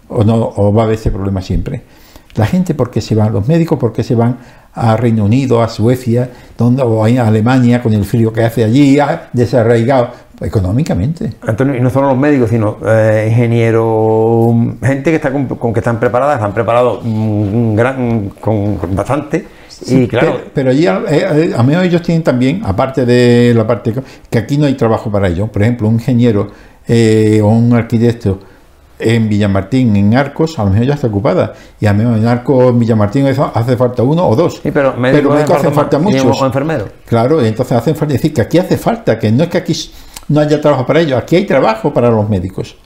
o 0.08 0.24
no, 0.24 0.52
o 0.56 0.72
va 0.72 0.82
a 0.82 0.84
haber 0.86 0.96
ese 0.96 1.10
problema 1.10 1.42
siempre. 1.42 1.82
La 2.36 2.46
gente, 2.46 2.74
¿por 2.74 2.90
qué 2.90 3.00
se 3.00 3.14
van? 3.14 3.32
Los 3.32 3.48
médicos, 3.48 3.78
¿por 3.78 3.92
qué 3.92 4.02
se 4.02 4.14
van 4.14 4.38
a 4.72 4.96
Reino 4.96 5.24
Unido, 5.24 5.62
a 5.62 5.68
Suecia, 5.68 6.30
donde, 6.56 6.82
o 6.82 7.04
a 7.04 7.08
Alemania 7.08 7.82
con 7.82 7.92
el 7.92 8.04
frío 8.04 8.32
que 8.32 8.44
hace 8.44 8.64
allí, 8.64 8.98
desarraigado? 9.32 10.10
económicamente. 10.40 11.34
Antonio, 11.42 11.76
y 11.76 11.80
no 11.80 11.90
solo 11.90 12.08
los 12.08 12.16
médicos, 12.16 12.50
sino 12.50 12.78
eh, 12.86 13.26
ingenieros, 13.30 14.54
gente 14.82 15.10
que 15.10 15.16
está 15.16 15.30
con, 15.30 15.72
que 15.72 15.80
están 15.80 16.00
preparadas, 16.00 16.36
están 16.36 16.54
preparados 16.54 17.04
un 17.04 17.76
gran, 17.76 18.30
con, 18.40 18.78
bastante. 18.94 19.46
y 19.86 20.06
claro. 20.08 20.40
Pero, 20.54 20.70
allí, 20.70 20.86
a, 20.86 21.02
eh, 21.08 21.52
a, 21.56 21.62
menos 21.62 21.84
ellos 21.84 22.02
tienen 22.02 22.22
también, 22.22 22.62
aparte 22.64 23.04
de 23.04 23.52
la 23.54 23.66
parte 23.66 23.92
que 24.30 24.38
aquí 24.38 24.56
no 24.56 24.66
hay 24.66 24.74
trabajo 24.74 25.10
para 25.10 25.28
ellos. 25.28 25.50
Por 25.50 25.62
ejemplo, 25.62 25.88
un 25.88 25.94
ingeniero 25.94 26.48
eh, 26.88 27.40
o 27.42 27.48
un 27.48 27.74
arquitecto 27.74 28.40
en 29.00 29.28
Villamartín, 29.28 29.96
en 29.96 30.14
Arcos, 30.16 30.58
a 30.58 30.64
lo 30.64 30.70
mejor 30.70 30.86
ya 30.86 30.94
está 30.94 31.06
ocupada. 31.06 31.52
Y 31.80 31.86
a 31.86 31.92
lo 31.92 31.98
mejor 31.98 32.18
en 32.18 32.26
Arcos, 32.26 32.70
en 32.70 32.78
Villamartín 32.78 33.26
hace 33.26 33.76
falta 33.76 34.02
uno 34.02 34.26
o 34.26 34.36
dos. 34.36 34.60
Sí, 34.62 34.70
pero 34.70 34.94
médicos, 34.94 35.50
hace 35.50 35.70
falta 35.70 35.98
muchos. 35.98 36.40
O 36.40 36.46
enfermeros. 36.46 36.88
Claro, 37.06 37.42
entonces 37.42 37.76
hacen 37.76 37.96
falta. 37.96 38.12
decir, 38.12 38.32
que 38.32 38.42
aquí 38.42 38.58
hace 38.58 38.76
falta, 38.76 39.18
que 39.18 39.30
no 39.32 39.44
es 39.44 39.48
que 39.48 39.58
aquí 39.58 39.74
no 40.28 40.40
haya 40.40 40.60
trabajo 40.60 40.86
para 40.86 41.00
ellos, 41.00 41.20
aquí 41.20 41.36
hay 41.36 41.46
trabajo 41.46 41.92
para 41.92 42.10
los 42.10 42.28
médicos. 42.28 42.76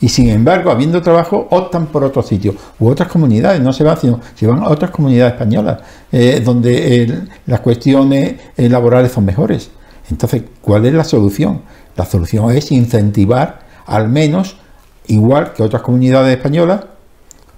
Y 0.00 0.08
sin 0.08 0.28
embargo, 0.30 0.72
habiendo 0.72 1.00
trabajo, 1.00 1.46
optan 1.50 1.86
por 1.86 2.02
otro 2.02 2.22
sitio 2.22 2.56
u 2.80 2.88
otras 2.88 3.08
comunidades, 3.08 3.60
no 3.60 3.72
se 3.72 3.84
van, 3.84 3.96
sino 3.96 4.18
se 4.34 4.48
van 4.48 4.58
a 4.58 4.68
otras 4.68 4.90
comunidades 4.90 5.34
españolas, 5.34 5.78
eh, 6.10 6.42
donde 6.44 7.22
las 7.46 7.60
cuestiones 7.60 8.34
eh, 8.56 8.68
laborales 8.68 9.12
son 9.12 9.24
mejores. 9.24 9.70
Entonces, 10.10 10.42
¿cuál 10.60 10.86
es 10.86 10.92
la 10.92 11.04
solución? 11.04 11.62
La 11.96 12.04
solución 12.04 12.50
es 12.50 12.72
incentivar 12.72 13.60
al 13.86 14.08
menos 14.08 14.56
igual 15.06 15.52
que 15.52 15.62
otras 15.62 15.82
comunidades 15.82 16.36
españolas, 16.36 16.84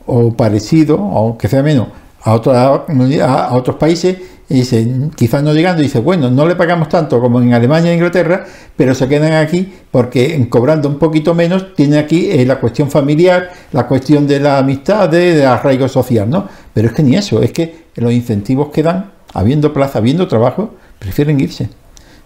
o 0.07 0.33
parecido, 0.35 0.99
aunque 0.99 1.49
sea 1.49 1.63
menos, 1.63 1.89
a, 2.23 2.33
a 2.33 3.55
otros 3.55 3.77
países, 3.77 4.19
dice, 4.49 4.87
quizás 5.17 5.43
no 5.43 5.53
llegando, 5.53 5.83
dice, 5.83 6.01
bueno, 6.01 6.31
no 6.31 6.47
le 6.47 6.57
pagamos 6.57 6.89
tanto 6.89 7.21
como 7.21 7.41
en 7.41 7.55
Alemania 7.55 7.91
e 7.91 7.95
Inglaterra, 7.95 8.45
pero 8.77 8.95
se 8.95 9.09
quedan 9.09 9.33
aquí 9.33 9.73
porque 9.91 10.47
cobrando 10.49 10.89
un 10.89 10.99
poquito 10.99 11.35
menos, 11.35 11.75
tiene 11.75 11.99
aquí 11.99 12.31
eh, 12.31 12.45
la 12.45 12.61
cuestión 12.61 12.91
familiar, 12.91 13.51
la 13.73 13.87
cuestión 13.87 14.27
de 14.27 14.41
la 14.41 14.59
amistad, 14.59 15.09
de, 15.09 15.35
de, 15.37 15.47
arraigo 15.47 15.89
social, 15.89 16.29
¿no? 16.29 16.49
Pero 16.73 16.89
es 16.89 16.95
que 16.95 17.03
ni 17.03 17.17
eso, 17.17 17.43
es 17.43 17.53
que 17.53 17.85
los 17.97 18.13
incentivos 18.13 18.69
que 18.71 18.83
dan, 18.83 19.13
habiendo 19.33 19.73
plaza, 19.73 19.99
habiendo 19.99 20.29
trabajo, 20.29 20.75
prefieren 20.99 21.41
irse 21.41 21.69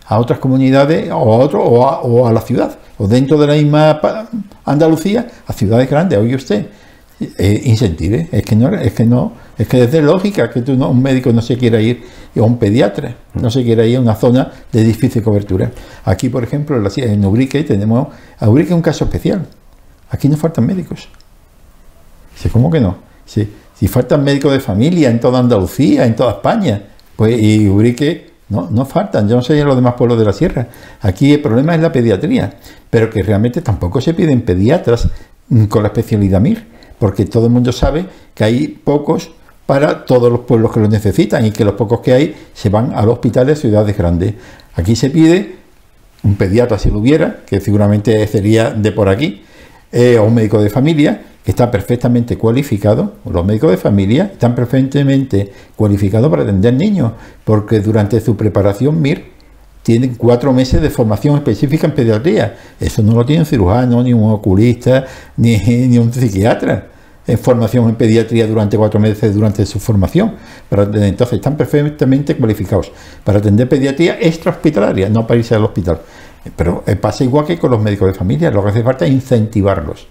a 0.08 0.18
otras 0.18 0.38
comunidades 0.38 1.10
o 1.10 1.34
a 1.34 1.38
otro 1.38 1.62
o 1.62 2.26
a, 2.26 2.32
la 2.32 2.40
ciudad 2.40 2.78
o 2.96 3.06
dentro 3.06 3.38
de 3.38 3.46
la 3.46 3.52
misma 3.54 4.00
Andalucía 4.64 5.26
a 5.46 5.52
ciudades 5.52 5.88
grandes 5.88 6.18
oye 6.18 6.34
usted. 6.34 6.66
Eh, 7.20 7.62
incentive 7.64 8.28
es 8.30 8.44
que 8.44 8.54
no 8.54 8.72
es 8.72 8.92
que 8.92 9.04
no 9.04 9.32
es 9.58 9.66
que 9.66 9.78
desde 9.78 10.00
lógica 10.00 10.48
que 10.50 10.62
tú 10.62 10.76
no, 10.76 10.88
un 10.88 11.02
médico 11.02 11.32
no 11.32 11.42
se 11.42 11.58
quiera 11.58 11.80
ir 11.80 12.04
o 12.36 12.44
un 12.44 12.58
pediatra 12.58 13.16
no 13.34 13.50
se 13.50 13.64
quiera 13.64 13.84
ir 13.84 13.96
a 13.96 14.00
una 14.00 14.14
zona 14.14 14.52
de 14.70 14.84
difícil 14.84 15.20
cobertura. 15.20 15.68
Aquí 16.04 16.28
por 16.28 16.44
ejemplo 16.44 16.80
en 16.96 17.24
Ubrique 17.24 17.64
tenemos 17.64 18.06
a 18.38 18.48
Ubrique 18.48 18.72
un 18.72 18.82
caso 18.82 19.04
especial. 19.04 19.44
Aquí 20.10 20.28
no 20.28 20.36
faltan 20.36 20.64
médicos. 20.64 21.08
¿cómo 22.52 22.70
que 22.70 22.80
no? 22.80 22.96
si 23.26 23.88
faltan 23.88 24.22
médicos 24.22 24.52
de 24.52 24.60
familia 24.60 25.10
en 25.10 25.18
toda 25.18 25.40
Andalucía 25.40 26.06
en 26.06 26.14
toda 26.14 26.30
España 26.34 26.84
pues 27.16 27.36
y 27.36 27.68
Ubrique 27.68 28.27
no, 28.48 28.68
no 28.70 28.84
faltan, 28.86 29.28
yo 29.28 29.36
no 29.36 29.42
sé 29.42 29.58
en 29.58 29.66
los 29.66 29.76
demás 29.76 29.94
pueblos 29.94 30.18
de 30.18 30.24
la 30.24 30.32
sierra. 30.32 30.68
Aquí 31.00 31.34
el 31.34 31.40
problema 31.40 31.74
es 31.74 31.80
la 31.80 31.92
pediatría, 31.92 32.54
pero 32.88 33.10
que 33.10 33.22
realmente 33.22 33.60
tampoco 33.60 34.00
se 34.00 34.14
piden 34.14 34.42
pediatras 34.42 35.08
mm, 35.48 35.64
con 35.64 35.82
la 35.82 35.88
especialidad 35.88 36.40
MIR, 36.40 36.64
porque 36.98 37.26
todo 37.26 37.46
el 37.46 37.52
mundo 37.52 37.72
sabe 37.72 38.06
que 38.34 38.44
hay 38.44 38.68
pocos 38.68 39.30
para 39.66 40.06
todos 40.06 40.32
los 40.32 40.40
pueblos 40.40 40.72
que 40.72 40.80
lo 40.80 40.88
necesitan 40.88 41.44
y 41.44 41.50
que 41.50 41.64
los 41.64 41.74
pocos 41.74 42.00
que 42.00 42.14
hay 42.14 42.34
se 42.54 42.70
van 42.70 42.92
a 42.94 43.02
los 43.02 43.14
hospitales 43.14 43.56
de 43.56 43.68
ciudades 43.68 43.96
grandes. 43.96 44.34
Aquí 44.74 44.96
se 44.96 45.10
pide 45.10 45.56
un 46.22 46.36
pediatra 46.36 46.78
si 46.78 46.90
lo 46.90 46.98
hubiera, 46.98 47.40
que 47.46 47.60
seguramente 47.60 48.26
sería 48.26 48.70
de 48.70 48.92
por 48.92 49.10
aquí, 49.10 49.42
eh, 49.92 50.18
o 50.18 50.24
un 50.24 50.34
médico 50.34 50.60
de 50.62 50.70
familia, 50.70 51.22
está 51.44 51.70
perfectamente 51.70 52.36
cualificado, 52.36 53.14
los 53.30 53.44
médicos 53.44 53.70
de 53.70 53.76
familia 53.76 54.30
están 54.32 54.54
perfectamente 54.54 55.50
cualificados 55.76 56.30
para 56.30 56.42
atender 56.42 56.74
niños, 56.74 57.12
porque 57.44 57.80
durante 57.80 58.20
su 58.20 58.36
preparación 58.36 59.00
MIR 59.00 59.24
tienen 59.82 60.16
cuatro 60.16 60.52
meses 60.52 60.82
de 60.82 60.90
formación 60.90 61.36
específica 61.36 61.86
en 61.86 61.94
pediatría. 61.94 62.56
Eso 62.78 63.02
no 63.02 63.14
lo 63.14 63.24
tiene 63.24 63.40
un 63.40 63.46
cirujano, 63.46 64.02
ni 64.02 64.12
un 64.12 64.30
oculista, 64.30 65.06
ni, 65.36 65.56
ni 65.58 65.98
un 65.98 66.12
psiquiatra 66.12 66.88
en 67.28 67.38
formación 67.38 67.88
en 67.88 67.94
pediatría 67.94 68.46
durante 68.46 68.76
cuatro 68.76 68.98
meses 68.98 69.34
durante 69.34 69.64
su 69.66 69.78
formación. 69.78 70.34
entonces 70.70 71.34
están 71.34 71.56
perfectamente 71.56 72.36
cualificados 72.36 72.90
para 73.22 73.38
atender 73.38 73.68
pediatría 73.68 74.18
extrahospitalaria, 74.18 75.08
no 75.10 75.26
para 75.26 75.38
irse 75.38 75.54
al 75.54 75.64
hospital. 75.64 76.00
Pero 76.56 76.82
eh, 76.86 76.96
pasa 76.96 77.24
igual 77.24 77.44
que 77.44 77.58
con 77.58 77.70
los 77.70 77.82
médicos 77.82 78.08
de 78.08 78.14
familia, 78.14 78.50
lo 78.50 78.62
que 78.64 78.70
hace 78.70 78.82
falta 78.82 79.04
es 79.04 79.12
incentivarlos. 79.12 80.06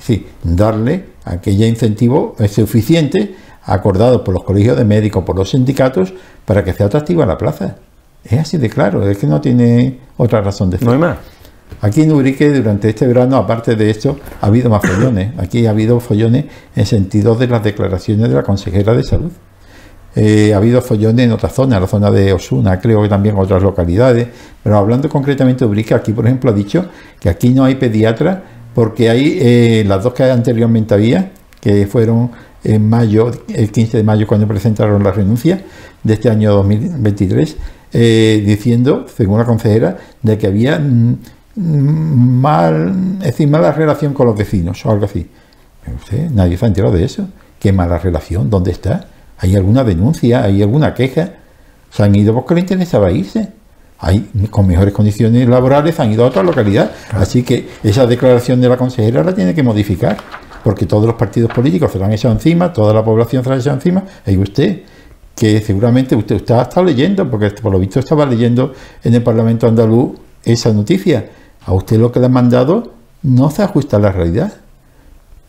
Sí, 0.00 0.26
darle 0.42 1.06
aquella 1.24 1.66
incentivo 1.66 2.36
suficiente 2.48 3.34
acordado 3.64 4.24
por 4.24 4.34
los 4.34 4.44
colegios 4.44 4.76
de 4.76 4.84
médicos, 4.84 5.24
por 5.24 5.36
los 5.36 5.50
sindicatos, 5.50 6.14
para 6.44 6.64
que 6.64 6.72
sea 6.72 6.86
atractiva 6.86 7.26
la 7.26 7.36
plaza. 7.36 7.76
Es 8.24 8.40
así 8.40 8.56
de 8.58 8.70
claro, 8.70 9.08
es 9.08 9.18
que 9.18 9.26
no 9.26 9.40
tiene 9.40 9.98
otra 10.16 10.40
razón 10.40 10.70
de 10.70 10.78
ser. 10.78 10.86
No 10.86 10.92
hay 10.92 10.98
más. 10.98 11.18
Aquí 11.80 12.02
en 12.02 12.12
Urique, 12.12 12.50
durante 12.50 12.88
este 12.88 13.06
verano, 13.06 13.36
aparte 13.36 13.76
de 13.76 13.90
esto, 13.90 14.18
ha 14.40 14.46
habido 14.46 14.70
más 14.70 14.82
follones. 14.82 15.38
Aquí 15.38 15.66
ha 15.66 15.70
habido 15.70 16.00
follones 16.00 16.46
en 16.74 16.86
sentido 16.86 17.34
de 17.34 17.46
las 17.46 17.62
declaraciones 17.62 18.28
de 18.28 18.34
la 18.34 18.42
consejera 18.42 18.94
de 18.94 19.04
salud. 19.04 19.30
Eh, 20.16 20.52
ha 20.54 20.56
habido 20.56 20.80
follones 20.80 21.26
en 21.26 21.32
otras 21.32 21.52
zonas, 21.52 21.80
la 21.80 21.86
zona 21.86 22.10
de 22.10 22.32
Osuna, 22.32 22.80
creo 22.80 23.02
que 23.02 23.08
también 23.08 23.36
en 23.36 23.42
otras 23.42 23.62
localidades. 23.62 24.26
Pero 24.62 24.76
hablando 24.76 25.08
concretamente 25.08 25.64
de 25.64 25.70
Urique, 25.70 25.94
aquí, 25.94 26.12
por 26.12 26.26
ejemplo, 26.26 26.50
ha 26.50 26.54
dicho 26.54 26.86
que 27.20 27.28
aquí 27.28 27.50
no 27.50 27.64
hay 27.64 27.76
pediatra 27.76 28.42
porque 28.78 29.10
hay 29.10 29.38
eh, 29.40 29.84
las 29.88 30.04
dos 30.04 30.14
que 30.14 30.22
anteriormente 30.22 30.94
había, 30.94 31.32
que 31.60 31.88
fueron 31.88 32.30
en 32.62 32.88
mayo, 32.88 33.28
el 33.48 33.72
15 33.72 33.96
de 33.96 34.04
mayo 34.04 34.24
cuando 34.28 34.46
presentaron 34.46 35.02
la 35.02 35.10
renuncia 35.10 35.60
de 36.04 36.14
este 36.14 36.30
año 36.30 36.52
2023, 36.52 37.56
eh, 37.92 38.40
diciendo, 38.46 39.06
según 39.12 39.40
la 39.40 39.46
consejera, 39.46 39.96
de 40.22 40.38
que 40.38 40.46
había 40.46 40.78
mm, 40.78 41.16
mal, 41.56 43.16
es 43.18 43.24
decir, 43.24 43.48
mala 43.48 43.72
relación 43.72 44.14
con 44.14 44.28
los 44.28 44.38
vecinos 44.38 44.86
o 44.86 44.92
algo 44.92 45.06
así. 45.06 45.28
nadie 46.30 46.56
se 46.56 46.64
ha 46.64 46.68
enterado 46.68 46.94
de 46.94 47.02
eso. 47.02 47.28
¿Qué 47.58 47.72
mala 47.72 47.98
relación? 47.98 48.48
¿Dónde 48.48 48.70
está? 48.70 49.08
¿Hay 49.38 49.56
alguna 49.56 49.82
denuncia? 49.82 50.44
¿Hay 50.44 50.62
alguna 50.62 50.94
queja? 50.94 51.32
Se 51.90 52.04
han 52.04 52.14
ido 52.14 52.32
porque 52.32 52.54
le 52.54 52.60
interesaba 52.60 53.10
irse 53.10 53.57
hay, 54.00 54.30
con 54.50 54.66
mejores 54.66 54.94
condiciones 54.94 55.48
laborales 55.48 55.98
han 55.98 56.12
ido 56.12 56.24
a 56.24 56.28
otra 56.28 56.42
localidad. 56.42 56.92
Así 57.12 57.42
que 57.42 57.68
esa 57.82 58.06
declaración 58.06 58.60
de 58.60 58.68
la 58.68 58.76
consejera 58.76 59.24
la 59.24 59.34
tiene 59.34 59.54
que 59.54 59.62
modificar, 59.62 60.16
porque 60.62 60.86
todos 60.86 61.06
los 61.06 61.14
partidos 61.16 61.52
políticos 61.52 61.92
se 61.92 61.98
la 61.98 62.06
han 62.06 62.12
echado 62.12 62.34
encima, 62.34 62.72
toda 62.72 62.94
la 62.94 63.04
población 63.04 63.42
se 63.42 63.50
la 63.50 63.56
ha 63.56 63.58
echado 63.58 63.76
encima, 63.76 64.04
y 64.26 64.36
usted, 64.36 64.82
que 65.34 65.60
seguramente 65.60 66.14
usted, 66.14 66.36
usted 66.36 66.60
estado 66.60 66.84
leyendo, 66.84 67.28
porque 67.28 67.50
por 67.50 67.72
lo 67.72 67.78
visto 67.78 67.98
estaba 67.98 68.24
leyendo 68.24 68.72
en 69.02 69.14
el 69.14 69.22
Parlamento 69.22 69.66
andaluz 69.66 70.18
esa 70.44 70.72
noticia. 70.72 71.30
A 71.66 71.72
usted 71.72 71.98
lo 71.98 72.10
que 72.12 72.20
le 72.20 72.26
han 72.26 72.32
mandado 72.32 72.92
no 73.22 73.50
se 73.50 73.62
ajusta 73.62 73.96
a 73.96 74.00
la 74.00 74.12
realidad. 74.12 74.52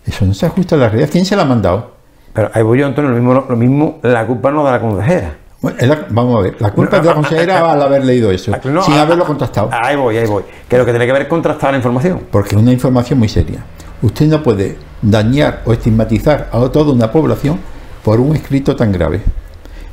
Eso 0.06 0.26
no 0.26 0.34
se 0.34 0.46
ajusta 0.48 0.76
a 0.76 0.80
la 0.80 0.90
realidad. 0.90 1.10
¿Quién 1.12 1.26
se 1.26 1.36
la 1.36 1.44
ha 1.44 1.46
mandado? 1.46 1.94
Pero 2.34 2.50
ahí 2.54 2.64
voy 2.64 2.80
yo, 2.80 2.88
Antonio, 2.88 3.12
lo 3.12 3.16
mismo, 3.16 3.46
lo 3.48 3.56
mismo 3.56 4.00
la 4.04 4.26
culpa 4.26 4.52
no 4.52 4.66
de 4.66 4.72
la 4.72 4.82
consejera 4.82 5.49
vamos 5.62 6.40
a 6.40 6.42
ver, 6.42 6.56
la 6.60 6.72
culpa 6.72 7.00
de 7.00 7.08
la 7.08 7.16
consejera 7.16 7.72
al 7.72 7.82
haber 7.82 8.06
leído 8.06 8.32
eso, 8.32 8.52
sin 8.62 8.94
haberlo 8.94 9.26
contrastado. 9.26 9.70
Ahí 9.72 9.96
voy, 9.96 10.18
ahí 10.18 10.28
voy. 10.28 10.44
Que 10.68 10.78
lo 10.78 10.86
que 10.86 10.92
tiene 10.92 11.06
que 11.06 11.12
ver 11.12 11.24
es 11.24 11.28
contrastar 11.28 11.72
la 11.72 11.78
información. 11.78 12.22
Porque 12.32 12.56
es 12.56 12.62
una 12.62 12.72
información 12.72 13.20
muy 13.20 13.30
seria. 13.30 13.64
Usted 14.02 14.28
no 14.28 14.42
puede 14.42 14.78
dañar 15.02 15.62
o 15.66 15.74
estigmatizar 15.74 16.50
a 16.52 16.70
toda 16.70 16.94
una 16.94 17.12
población 17.12 17.60
por 18.04 18.20
un 18.20 18.36
escrito 18.36 18.76
tan 18.76 18.92
grave. 18.92 19.22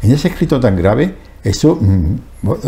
En 0.02 0.12
ese 0.12 0.28
escrito 0.28 0.60
tan 0.60 0.76
grave, 0.76 1.16
eso, 1.42 1.76
mm, 1.80 2.16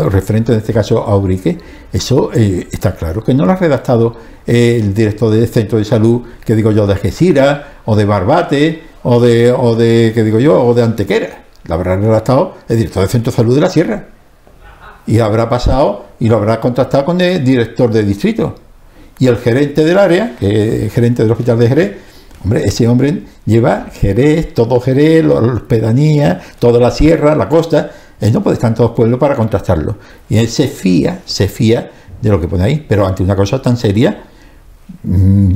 referente 0.09 0.51
en 0.51 0.57
este 0.57 0.73
caso 0.73 0.99
a 0.99 1.15
Urique, 1.15 1.57
eso 1.93 2.31
eh, 2.33 2.67
está 2.71 2.95
claro 2.95 3.23
que 3.23 3.33
no 3.33 3.45
lo 3.45 3.53
ha 3.53 3.55
redactado 3.55 4.15
el 4.45 4.93
director 4.93 5.31
del 5.31 5.47
centro 5.47 5.77
de 5.77 5.85
salud, 5.85 6.21
que 6.43 6.55
digo 6.55 6.71
yo, 6.71 6.85
de 6.85 6.93
Algeciras, 6.93 7.61
o 7.85 7.95
de 7.95 8.03
Barbate, 8.03 8.83
o 9.03 9.21
de, 9.21 9.51
o 9.53 9.75
de, 9.75 10.11
que 10.13 10.23
digo 10.23 10.39
yo, 10.39 10.61
o 10.61 10.73
de 10.73 10.83
Antequera 10.83 11.48
lo 11.65 11.75
habrá 11.75 11.95
redactado 11.95 12.55
el 12.67 12.77
director 12.77 13.01
del 13.01 13.09
Centro 13.09 13.31
de 13.31 13.35
Salud 13.35 13.55
de 13.55 13.61
la 13.61 13.69
Sierra. 13.69 14.07
Y 15.05 15.19
habrá 15.19 15.49
pasado 15.49 16.05
y 16.19 16.29
lo 16.29 16.37
habrá 16.37 16.59
contactado 16.59 17.05
con 17.05 17.19
el 17.21 17.43
director 17.43 17.91
de 17.91 18.03
distrito. 18.03 18.55
Y 19.17 19.27
el 19.27 19.37
gerente 19.37 19.83
del 19.83 19.97
área, 19.97 20.35
que 20.37 20.47
es 20.47 20.83
el 20.83 20.89
gerente 20.91 21.23
del 21.23 21.31
hospital 21.31 21.59
de 21.59 21.67
Jerez, 21.67 21.97
hombre, 22.43 22.63
ese 22.63 22.87
hombre 22.87 23.23
lleva 23.45 23.87
Jerez, 23.91 24.53
todo 24.53 24.79
Jerez, 24.79 25.25
las 25.25 25.61
pedanías, 25.63 26.41
toda 26.59 26.79
la 26.79 26.91
sierra, 26.91 27.35
la 27.35 27.49
costa. 27.49 27.91
Él 28.21 28.31
no 28.33 28.41
puede 28.41 28.55
estar 28.55 28.69
en 28.69 28.75
todos 28.75 28.91
los 28.91 28.95
pueblos 28.95 29.19
para 29.19 29.35
contrastarlo. 29.35 29.97
Y 30.29 30.37
él 30.37 30.47
se 30.47 30.67
fía, 30.67 31.21
se 31.25 31.47
fía 31.47 31.91
de 32.21 32.29
lo 32.29 32.39
que 32.39 32.47
pone 32.47 32.63
ahí. 32.63 32.85
Pero 32.87 33.05
ante 33.05 33.23
una 33.23 33.35
cosa 33.35 33.61
tan 33.61 33.77
seria, 33.77 34.23
mm, 35.03 35.51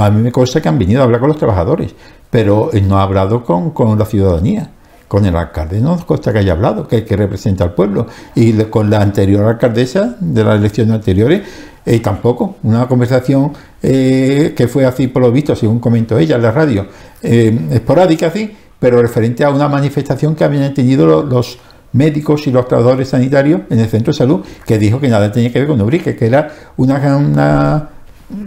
a 0.00 0.10
mí 0.10 0.22
me 0.22 0.32
consta 0.32 0.60
que 0.60 0.68
han 0.68 0.78
venido 0.78 1.00
a 1.00 1.04
hablar 1.04 1.20
con 1.20 1.28
los 1.28 1.38
trabajadores, 1.38 1.94
pero 2.30 2.70
él 2.72 2.86
no 2.86 2.98
ha 2.98 3.02
hablado 3.02 3.44
con, 3.44 3.70
con 3.70 3.98
la 3.98 4.04
ciudadanía. 4.04 4.70
Con 5.08 5.24
el 5.24 5.34
alcalde 5.34 5.80
no 5.80 5.96
nos 5.96 6.04
consta 6.04 6.32
que 6.32 6.40
haya 6.40 6.52
hablado, 6.52 6.86
que, 6.86 7.04
que 7.04 7.16
representa 7.16 7.64
al 7.64 7.74
pueblo. 7.74 8.06
Y 8.34 8.52
con 8.64 8.90
la 8.90 9.00
anterior 9.00 9.44
alcaldesa 9.44 10.16
de 10.20 10.44
las 10.44 10.58
elecciones 10.58 10.94
anteriores, 10.94 11.42
eh, 11.88 12.00
tampoco. 12.00 12.56
Una 12.64 12.86
conversación 12.86 13.52
eh, 13.82 14.52
que 14.54 14.68
fue 14.68 14.84
así 14.84 15.06
por 15.06 15.22
lo 15.22 15.32
visto, 15.32 15.56
según 15.56 15.80
comentó 15.80 16.18
ella 16.18 16.36
en 16.36 16.42
la 16.42 16.50
radio, 16.50 16.86
eh, 17.22 17.58
esporádica 17.70 18.26
así, 18.26 18.54
pero 18.78 19.00
referente 19.00 19.42
a 19.42 19.48
una 19.48 19.68
manifestación 19.68 20.34
que 20.34 20.44
habían 20.44 20.74
tenido 20.74 21.22
los, 21.22 21.58
médicos 21.90 22.46
y 22.46 22.50
los 22.50 22.68
trabajadores 22.68 23.08
sanitarios 23.08 23.62
en 23.70 23.78
el 23.78 23.88
centro 23.88 24.12
de 24.12 24.18
salud, 24.18 24.44
que 24.66 24.76
dijo 24.76 25.00
que 25.00 25.08
nada 25.08 25.32
tenía 25.32 25.50
que 25.50 25.60
ver 25.60 25.68
con 25.68 25.80
Ubrique, 25.80 26.14
que 26.14 26.26
era 26.26 26.52
una, 26.76 27.16
una 27.16 27.88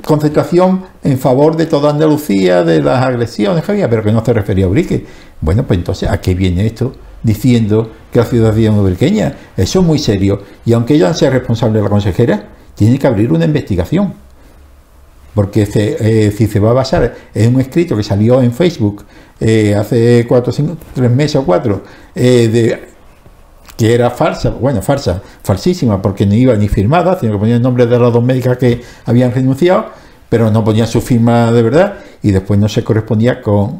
concentración 0.05 0.83
en 1.03 1.17
favor 1.17 1.55
de 1.55 1.65
toda 1.65 1.91
Andalucía, 1.91 2.63
de 2.63 2.81
las 2.81 3.03
agresiones 3.03 3.63
que 3.63 3.71
había, 3.71 3.89
pero 3.89 4.03
que 4.03 4.11
no 4.11 4.23
se 4.23 4.33
refería 4.33 4.65
a 4.65 4.67
Ubrique. 4.67 5.05
Bueno, 5.41 5.65
pues 5.65 5.79
entonces, 5.79 6.09
¿a 6.09 6.21
qué 6.21 6.35
viene 6.35 6.65
esto? 6.65 6.93
Diciendo 7.23 7.91
que 8.11 8.19
la 8.19 8.25
ciudadanía 8.25 8.71
ubriqueña. 8.71 9.35
Eso 9.57 9.79
es 9.79 9.85
muy 9.85 9.99
serio. 9.99 10.41
Y 10.65 10.73
aunque 10.73 10.95
ella 10.95 11.13
sea 11.13 11.29
responsable 11.29 11.79
de 11.79 11.83
la 11.83 11.89
consejera, 11.89 12.49
tiene 12.75 12.99
que 12.99 13.07
abrir 13.07 13.31
una 13.31 13.45
investigación. 13.45 14.13
Porque 15.33 15.67
eh, 15.73 16.33
si 16.35 16.47
se 16.47 16.59
va 16.59 16.71
a 16.71 16.73
basar 16.73 17.15
en 17.33 17.55
un 17.55 17.61
escrito 17.61 17.95
que 17.95 18.03
salió 18.03 18.41
en 18.41 18.51
Facebook 18.51 19.05
eh, 19.39 19.73
hace 19.75 20.25
cuatro, 20.27 20.51
cinco, 20.51 20.77
tres 20.93 21.09
meses 21.09 21.37
o 21.37 21.45
cuatro, 21.45 21.83
eh, 22.13 22.49
de 22.51 22.90
que 23.81 23.95
era 23.95 24.11
falsa, 24.11 24.51
bueno, 24.51 24.79
falsa, 24.83 25.23
falsísima, 25.41 25.99
porque 25.99 26.27
no 26.27 26.35
iba 26.35 26.53
ni 26.53 26.67
firmada, 26.67 27.17
sino 27.19 27.31
que 27.31 27.39
ponía 27.39 27.55
el 27.55 27.63
nombre 27.63 27.87
de 27.87 27.97
las 27.97 28.13
dos 28.13 28.23
médicas 28.23 28.55
que 28.59 28.79
habían 29.07 29.31
renunciado, 29.31 29.85
pero 30.29 30.51
no 30.51 30.63
ponía 30.63 30.85
su 30.85 31.01
firma 31.01 31.51
de 31.51 31.63
verdad, 31.63 31.95
y 32.21 32.29
después 32.29 32.59
no 32.59 32.69
se 32.69 32.83
correspondía 32.83 33.41
con 33.41 33.79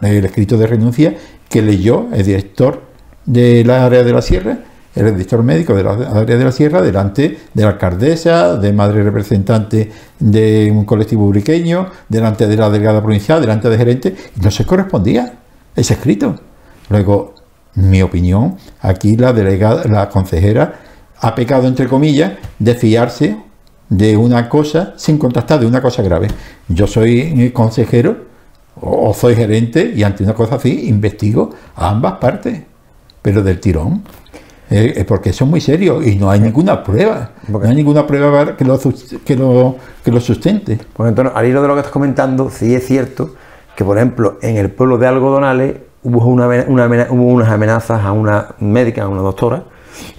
el 0.00 0.24
escrito 0.24 0.56
de 0.56 0.66
renuncia 0.66 1.14
que 1.50 1.60
leyó 1.60 2.08
el 2.14 2.24
director 2.24 2.80
del 3.26 3.68
área 3.68 4.02
de 4.02 4.12
la 4.14 4.22
sierra, 4.22 4.56
el 4.94 5.12
director 5.12 5.42
médico 5.42 5.74
de 5.74 5.82
la 5.82 5.90
área 5.90 6.38
de 6.38 6.44
la 6.44 6.52
sierra, 6.52 6.80
delante 6.80 7.38
de 7.52 7.62
la 7.62 7.72
alcaldesa, 7.72 8.56
de 8.56 8.72
madre 8.72 9.02
representante 9.02 9.92
de 10.18 10.72
un 10.74 10.86
colectivo 10.86 11.26
ubriqueño, 11.26 11.88
delante 12.08 12.46
de 12.46 12.56
la 12.56 12.70
delegada 12.70 13.02
provincial, 13.02 13.38
delante 13.38 13.68
de 13.68 13.76
gerente, 13.76 14.16
y 14.34 14.40
no 14.40 14.50
se 14.50 14.64
correspondía 14.64 15.34
ese 15.76 15.92
escrito. 15.92 16.40
Luego, 16.88 17.34
mi 17.74 18.02
opinión, 18.02 18.56
aquí 18.80 19.16
la 19.16 19.32
delegada, 19.32 19.84
la 19.84 20.08
consejera 20.08 20.80
ha 21.20 21.34
pecado, 21.34 21.68
entre 21.68 21.86
comillas, 21.86 22.32
de 22.58 22.74
fiarse 22.74 23.36
de 23.88 24.16
una 24.16 24.48
cosa 24.48 24.94
sin 24.96 25.18
contrastar 25.18 25.60
de 25.60 25.66
una 25.66 25.80
cosa 25.80 26.02
grave. 26.02 26.28
Yo 26.68 26.86
soy 26.86 27.50
consejero 27.52 28.32
o 28.80 29.12
soy 29.14 29.34
gerente 29.36 29.92
y 29.94 30.02
ante 30.02 30.24
una 30.24 30.34
cosa 30.34 30.56
así 30.56 30.88
investigo 30.88 31.50
a 31.76 31.90
ambas 31.90 32.14
partes, 32.14 32.62
pero 33.20 33.42
del 33.42 33.60
tirón. 33.60 34.02
Eh, 34.74 35.04
porque 35.06 35.30
eso 35.30 35.44
es 35.44 35.50
muy 35.50 35.60
serio 35.60 36.02
y 36.02 36.16
no 36.16 36.30
hay 36.30 36.40
ninguna 36.40 36.82
prueba. 36.82 37.32
No 37.46 37.60
hay 37.60 37.74
ninguna 37.74 38.06
prueba 38.06 38.56
que 38.56 38.64
lo, 38.64 38.78
que 38.78 39.36
lo, 39.36 39.76
que 40.02 40.10
lo 40.10 40.20
sustente. 40.20 40.78
Pues 40.94 41.10
entonces, 41.10 41.34
al 41.36 41.46
hilo 41.46 41.60
de 41.60 41.68
lo 41.68 41.74
que 41.74 41.80
estás 41.80 41.92
comentando, 41.92 42.48
sí 42.50 42.74
es 42.74 42.86
cierto 42.86 43.34
que, 43.76 43.84
por 43.84 43.98
ejemplo, 43.98 44.38
en 44.40 44.56
el 44.56 44.70
pueblo 44.70 44.96
de 44.96 45.06
Algodonales 45.06 45.76
hubo, 46.02 46.26
una, 46.26 46.46
hubo 47.10 47.26
unas 47.26 47.48
amenazas 47.48 48.04
a 48.04 48.12
una 48.12 48.48
médica, 48.58 49.04
a 49.04 49.08
una 49.08 49.22
doctora, 49.22 49.64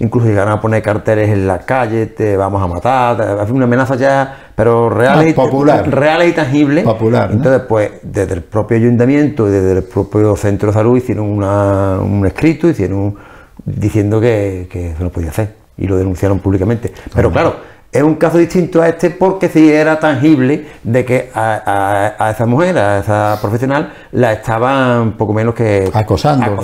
incluso 0.00 0.26
llegaron 0.26 0.52
a 0.52 0.60
poner 0.60 0.82
carteles 0.82 1.30
en 1.30 1.46
la 1.46 1.60
calle, 1.60 2.06
te 2.06 2.36
vamos 2.36 2.62
a 2.62 2.66
matar, 2.66 3.46
una 3.50 3.64
amenaza 3.64 3.96
ya, 3.96 4.50
pero 4.54 4.88
real, 4.88 5.28
y, 5.28 5.32
popular. 5.32 5.88
real 5.88 6.26
y 6.28 6.32
tangible. 6.32 6.82
Popular. 6.82 7.30
Entonces, 7.32 7.62
pues, 7.68 7.90
desde 8.02 8.34
el 8.34 8.42
propio 8.42 8.76
ayuntamiento 8.76 9.48
y 9.48 9.50
desde 9.50 9.72
el 9.72 9.82
propio 9.82 10.36
centro 10.36 10.68
de 10.68 10.74
salud 10.74 10.96
hicieron 10.96 11.26
un 11.26 12.26
escrito, 12.26 12.68
hicieron 12.68 13.16
diciendo 13.64 14.20
que, 14.20 14.68
eso 14.72 15.02
no 15.02 15.10
podía 15.10 15.30
hacer 15.30 15.54
y 15.76 15.86
lo 15.86 15.96
denunciaron 15.96 16.38
públicamente. 16.38 16.92
Pero 17.14 17.32
claro, 17.32 17.56
es 17.94 18.02
un 18.02 18.16
caso 18.16 18.38
distinto 18.38 18.82
a 18.82 18.88
este 18.88 19.10
porque 19.10 19.48
sí 19.48 19.70
era 19.70 20.00
tangible 20.00 20.66
de 20.82 21.04
que 21.04 21.30
a, 21.32 22.30
esa 22.34 22.44
mujer, 22.44 22.76
a 22.76 22.98
esa 22.98 23.38
profesional, 23.40 23.92
la 24.10 24.32
estaban 24.32 25.16
poco 25.16 25.32
menos 25.32 25.54
que 25.54 25.88
acosando. 25.92 26.56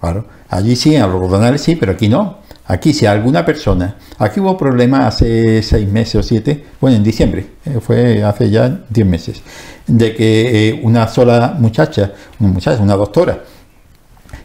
Claro. 0.00 0.24
Allí 0.48 0.74
sí, 0.74 0.96
a 0.96 1.06
los 1.06 1.60
sí, 1.60 1.76
pero 1.76 1.92
aquí 1.92 2.08
no. 2.08 2.38
Aquí 2.66 2.92
si 2.92 3.06
alguna 3.06 3.44
persona, 3.44 3.96
aquí 4.18 4.40
hubo 4.40 4.56
problemas 4.56 5.14
hace 5.14 5.62
seis 5.62 5.88
meses 5.88 6.16
o 6.16 6.22
siete, 6.22 6.64
bueno, 6.80 6.96
en 6.96 7.04
diciembre, 7.04 7.46
eh, 7.64 7.78
fue 7.80 8.24
hace 8.24 8.50
ya 8.50 8.80
diez 8.88 9.06
meses, 9.06 9.42
de 9.86 10.14
que 10.14 10.68
eh, 10.68 10.80
una 10.82 11.06
sola 11.06 11.54
muchacha, 11.58 12.12
una 12.40 12.50
muchacha, 12.50 12.82
una 12.82 12.96
doctora, 12.96 13.38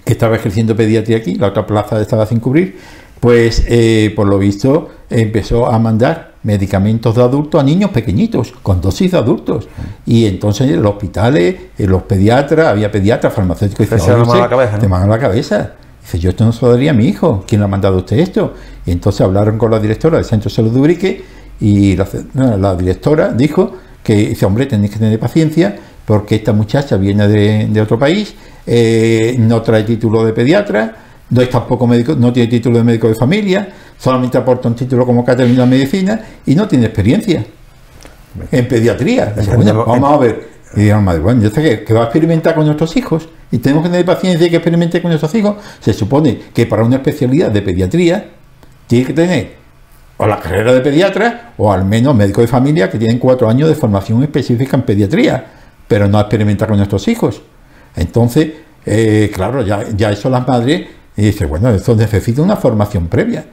que 0.06 0.14
estaba 0.14 0.36
ejerciendo 0.36 0.76
pediatría 0.76 1.18
aquí, 1.18 1.36
la 1.36 1.48
otra 1.48 1.66
plaza 1.66 2.00
estaba 2.00 2.26
sin 2.26 2.40
cubrir, 2.40 2.78
pues 3.20 3.66
eh, 3.68 4.14
por 4.16 4.28
lo 4.28 4.38
visto 4.38 4.90
empezó 5.10 5.68
a 5.68 5.80
mandar 5.80 6.34
medicamentos 6.44 7.16
de 7.16 7.24
adultos 7.24 7.60
a 7.60 7.64
niños 7.64 7.92
pequeñitos, 7.92 8.54
con 8.64 8.80
dosis 8.82 9.12
de 9.12 9.18
adultos. 9.18 9.68
Y 10.06 10.26
entonces 10.26 10.70
en 10.70 10.82
los 10.82 10.94
hospitales, 10.94 11.56
en 11.78 11.90
los 11.90 12.04
pediatras, 12.04 12.68
había 12.68 12.92
pediatras, 12.92 13.34
farmacéuticos, 13.34 13.86
y 13.86 13.90
te 13.90 13.98
mandan 13.98 14.40
la 14.40 14.50
cabeza. 14.50 14.80
Te 14.80 14.88
la 14.88 15.20
cabeza. 15.20 15.72
Dice, 16.02 16.20
yo 16.20 16.30
esto 16.30 16.46
no 16.46 16.54
se 16.54 16.66
lo 16.66 16.72
daría 16.72 16.92
a 16.92 16.94
mi 16.94 17.06
hijo. 17.06 17.44
¿Quién 17.46 17.60
le 17.60 17.66
ha 17.66 17.68
mandado 17.68 17.96
a 17.96 18.00
usted 18.00 18.20
esto? 18.20 18.54
Y 18.86 18.92
entonces 18.92 19.22
hablaron 19.22 19.58
con 19.58 19.72
la 19.72 19.80
directora 19.80 20.18
del 20.18 20.26
Centro 20.26 20.50
de 20.50 20.56
Salud 20.56 20.72
de 20.72 20.80
Urique 20.80 21.26
y 21.60 21.98
la, 21.98 22.76
directora 22.76 23.34
dijo 23.34 23.74
que, 24.04 24.30
dice, 24.30 24.46
hombre, 24.46 24.68
tenéis 24.68 24.92
que 24.92 25.00
tener 25.00 25.20
paciencia 25.20 25.76
porque 26.06 26.36
esta 26.36 26.54
muchacha 26.54 26.96
viene 26.96 27.28
de, 27.28 27.82
otro 27.82 28.00
país, 28.00 28.34
eh, 28.66 29.36
no 29.38 29.62
trae 29.62 29.84
título 29.84 30.24
de 30.24 30.32
pediatra, 30.32 30.96
no 31.30 31.42
es 31.42 31.50
tampoco 31.50 31.88
médico, 31.88 32.16
no 32.16 32.32
tiene 32.32 32.50
título 32.50 32.78
de 32.78 32.84
médico 32.84 33.08
de 33.08 33.16
familia, 33.16 33.70
solamente 33.98 34.38
aporta 34.38 34.68
un 34.68 34.76
título 34.76 35.06
como 35.06 35.26
que 35.26 35.32
ha 35.32 35.36
terminado 35.36 35.68
medicina 35.68 36.22
y 36.46 36.56
no 36.56 36.68
tiene 36.68 36.86
experiencia 36.86 37.46
en 38.52 38.68
pediatría. 38.68 39.34
vamos 39.74 40.12
a 40.12 40.18
ver. 40.18 40.58
Y 40.76 40.82
dijeron, 40.82 41.04
madre, 41.04 41.22
bueno, 41.22 41.42
yo 41.42 41.50
sé 41.50 41.84
que, 41.86 41.94
va 41.94 42.02
a 42.02 42.04
experimentar 42.06 42.54
con 42.54 42.66
nuestros 42.66 42.96
hijos 42.98 43.30
y 43.52 43.58
tenemos 43.60 43.84
que 43.84 43.90
tener 43.90 44.06
paciencia 44.06 44.48
y 44.48 44.50
que 44.50 44.58
experimente 44.58 45.02
con 45.02 45.10
nuestros 45.10 45.34
hijos. 45.36 45.56
Se 45.80 45.94
supone 45.94 46.40
que 46.54 46.66
para 46.66 46.84
una 46.84 46.98
especialidad 46.98 47.52
de 47.52 47.62
pediatría 47.62 48.26
tiene 48.86 49.06
que 49.06 49.14
tener 49.14 49.58
o 50.18 50.26
la 50.26 50.40
carrera 50.40 50.74
de 50.74 50.82
pediatra 50.82 51.54
o 51.58 51.72
al 51.72 51.86
menos 51.86 52.16
médico 52.16 52.42
de 52.42 52.48
familia 52.48 52.90
que 52.90 52.98
tienen 52.98 53.20
cuatro 53.20 53.50
años 53.50 53.70
de 53.70 53.76
formación 53.76 54.24
específica 54.24 54.76
en 54.76 54.84
pediatría, 54.84 55.46
pero 55.88 56.08
no 56.08 56.20
experimentar 56.20 56.68
con 56.68 56.78
nuestros 56.78 57.08
hijos. 57.08 57.42
Entonces, 57.96 58.52
eh, 58.86 59.32
claro, 59.34 59.62
ya, 59.62 59.86
ya 59.96 60.12
eso 60.12 60.30
las 60.30 60.48
madres 60.48 60.88
y 61.18 61.24
dice, 61.24 61.46
bueno, 61.46 61.70
esto 61.70 61.96
necesita 61.96 62.44
una 62.44 62.56
formación 62.56 63.08
previa. 63.08 63.46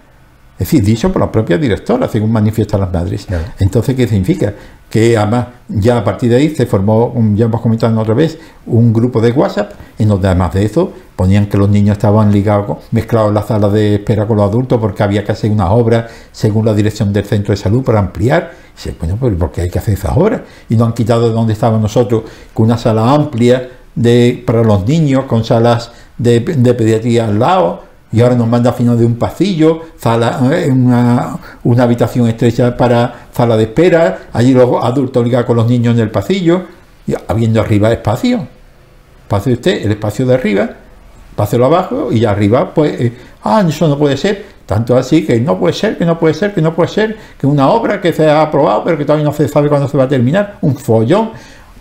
Es 0.55 0.69
decir, 0.69 0.85
dicho 0.85 1.11
por 1.11 1.21
la 1.21 1.33
propia 1.33 1.59
directora, 1.59 2.07
según 2.09 2.31
manifiestan 2.31 2.81
las 2.81 2.93
madres. 2.93 3.27
Entonces, 3.59 3.97
¿qué 3.97 4.07
significa? 4.07 4.53
Que 4.89 5.17
además, 5.17 5.47
ya 5.69 5.99
a 5.99 6.05
partir 6.05 6.31
de 6.31 6.37
ahí 6.37 6.55
se 6.55 6.67
formó, 6.67 7.13
ya 7.35 7.47
hemos 7.47 7.61
comentado 7.61 7.99
otra 7.99 8.15
vez, 8.15 8.39
un 8.67 8.93
grupo 8.93 9.21
de 9.21 9.33
WhatsApp, 9.33 9.73
en 9.99 10.09
donde 10.09 10.29
además 10.29 10.55
de 10.55 10.65
eso 10.65 10.93
ponían 11.17 11.47
que 11.47 11.57
los 11.57 11.69
niños 11.69 11.97
estaban 11.97 12.31
ligados, 12.31 12.79
mezclados 12.93 13.31
en 13.31 13.35
la 13.35 13.43
sala 13.43 13.69
de 13.69 13.97
espera 13.97 14.27
con 14.27 14.37
los 14.37 14.49
adultos, 14.49 14.79
porque 14.79 15.03
había 15.03 15.25
que 15.25 15.33
hacer 15.33 15.51
unas 15.51 15.71
obras 15.71 16.13
según 16.31 16.67
la 16.67 16.75
dirección 16.75 17.13
del 17.13 17.25
centro 17.25 17.53
de 17.53 17.57
salud 17.57 17.83
para 17.83 17.99
ampliar. 17.99 18.53
Y 18.75 18.77
dice, 18.77 18.97
bueno, 19.01 19.17
pues 19.19 19.35
¿por 19.35 19.51
qué 19.51 19.63
hay 19.63 19.71
que 19.71 19.81
hacer 19.81 19.95
esas 19.95 20.17
obras? 20.17 20.43
Y 20.69 20.77
nos 20.77 20.87
han 20.87 20.95
quitado 20.95 21.29
de 21.29 21.35
donde 21.35 21.55
estábamos 21.55 21.83
nosotros, 21.83 22.25
con 22.53 22.67
una 22.67 22.79
sala 22.79 23.13
amplia 23.13 23.71
de, 23.97 24.43
para 24.47 24.63
los 24.63 24.87
niños, 24.87 25.25
con 25.25 25.45
salas 25.45 25.91
de, 26.19 26.41
pediatría 26.41 27.27
al 27.27 27.39
lado 27.39 27.83
y 28.13 28.21
ahora 28.21 28.37
nos 28.37 28.47
manda 28.47 28.71
a 28.71 28.73
final 28.73 28.97
de 28.97 29.05
un 29.05 29.17
pasillo, 29.17 29.81
sala, 29.97 30.41
eh, 30.53 30.71
una, 30.71 31.37
una, 31.65 31.83
habitación 31.83 32.29
estrecha 32.29 32.77
para 32.77 33.27
sala 33.33 33.57
de 33.57 33.65
espera, 33.65 34.29
allí 34.33 34.55
los 34.55 34.85
adultos 34.85 35.25
ligados 35.25 35.47
con 35.47 35.57
los 35.57 35.67
niños 35.67 35.95
en 35.97 36.01
el 36.01 36.11
pasillo, 36.11 36.63
y 37.07 37.15
habiendo 37.27 37.61
arriba 37.61 37.93
espacio. 37.93 38.47
Pase 39.27 39.55
usted 39.55 39.85
el 39.85 39.93
espacio 39.93 40.27
de 40.27 40.35
arriba, 40.35 40.71
páselo 41.35 41.67
abajo 41.67 42.13
y 42.13 42.25
arriba, 42.25 42.73
pues, 42.73 43.01
eh, 43.01 43.13
ah, 43.43 43.65
eso 43.67 43.89
no 43.89 43.99
puede 43.99 44.17
ser. 44.17 44.55
Tanto 44.67 44.97
así 44.97 45.27
que 45.27 45.39
no 45.41 45.59
puede 45.59 45.75
ser, 45.75 45.99
que 45.99 46.07
no 46.07 46.19
puede 46.19 46.33
ser, 46.33 46.55
que 46.55 46.63
no 46.63 46.75
puede 46.75 46.89
ser, 46.89 47.17
que 47.39 47.47
una 47.47 47.69
obra 47.69 48.01
que 48.01 48.13
se 48.13 48.31
ha 48.31 48.41
aprobado, 48.41 48.83
pero 48.83 48.97
que 48.97 49.05
todavía 49.05 49.25
no 49.25 49.33
se 49.33 49.47
sabe 49.47 49.69
cuándo 49.69 49.89
se 49.89 49.99
va 49.99 50.05
a 50.05 50.09
terminar, 50.09 50.57
un 50.63 50.75
follón 50.77 51.33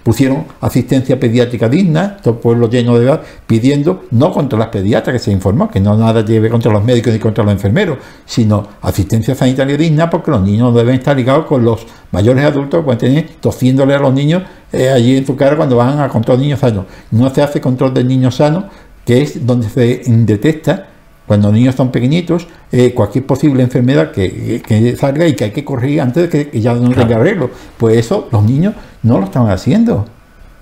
pusieron 0.04 0.46
asistencia 0.62 1.20
pediátrica 1.20 1.70
digna, 1.70 2.18
todo 2.18 2.36
el 2.36 2.39
pueblo 2.42 2.70
lleno 2.70 2.98
de 3.00 3.06
edad, 3.06 3.22
pidiendo, 3.48 4.04
no 4.12 4.32
contra 4.32 4.60
las 4.60 4.68
pediatras 4.68 5.13
que 5.13 5.20
se 5.20 5.32
informó, 5.32 5.72
que 5.72 5.80
no 5.80 5.98
nada 5.98 6.24
lleve 6.24 6.50
contra 6.50 6.72
los 6.72 6.84
médicos 6.84 7.13
ni 7.13 7.20
contra 7.20 7.44
los 7.44 7.54
enfermeros, 7.54 7.98
sino 8.26 8.68
asistencia 8.82 9.34
sanitaria 9.34 9.78
digna 9.78 10.10
porque 10.10 10.32
los 10.32 10.42
niños 10.42 10.72
no 10.72 10.78
deben 10.78 10.96
estar 10.96 11.16
ligados 11.16 11.46
con 11.46 11.63
los 11.63 11.86
mayores 12.12 12.44
adultos 12.44 12.82
que 12.82 12.84
pueden 12.84 13.00
tener 13.00 13.30
tosiéndole 13.39 13.96
a 13.96 14.00
los 14.00 14.13
niños 14.13 14.44
eh, 14.72 14.89
allí 14.89 15.18
en 15.18 15.26
su 15.26 15.36
cara 15.36 15.56
cuando 15.56 15.78
van 15.78 16.00
a 16.00 16.10
control 16.10 16.38
de 16.38 16.44
niños 16.44 16.60
sanos. 16.60 16.86
No 17.12 17.34
se 17.34 17.42
hace 17.42 17.62
control 17.62 17.94
de 17.94 18.04
niños 18.04 18.36
sanos, 18.36 18.66
que 19.06 19.22
es 19.22 19.46
donde 19.46 19.70
se 19.70 20.02
detecta 20.06 20.88
cuando 21.28 21.48
los 21.48 21.56
niños 21.56 21.76
son 21.76 21.92
pequeñitos, 21.92 22.48
eh, 22.72 22.94
cualquier 22.94 23.26
posible 23.26 23.64
enfermedad 23.64 24.12
que, 24.12 24.62
que, 24.66 24.96
salga 24.98 25.26
y 25.26 25.36
que 25.36 25.46
hay 25.46 25.52
que 25.52 25.64
corregir 25.64 26.02
antes 26.02 26.30
de 26.30 26.50
que, 26.50 26.62
ya 26.62 26.74
no 26.74 26.90
tenga 26.90 27.16
arreglo. 27.16 27.50
Pues 27.78 27.98
eso 27.98 28.28
los 28.32 28.44
niños 28.44 28.74
no 29.04 29.20
lo 29.20 29.26
están 29.26 29.50
haciendo. 29.50 30.06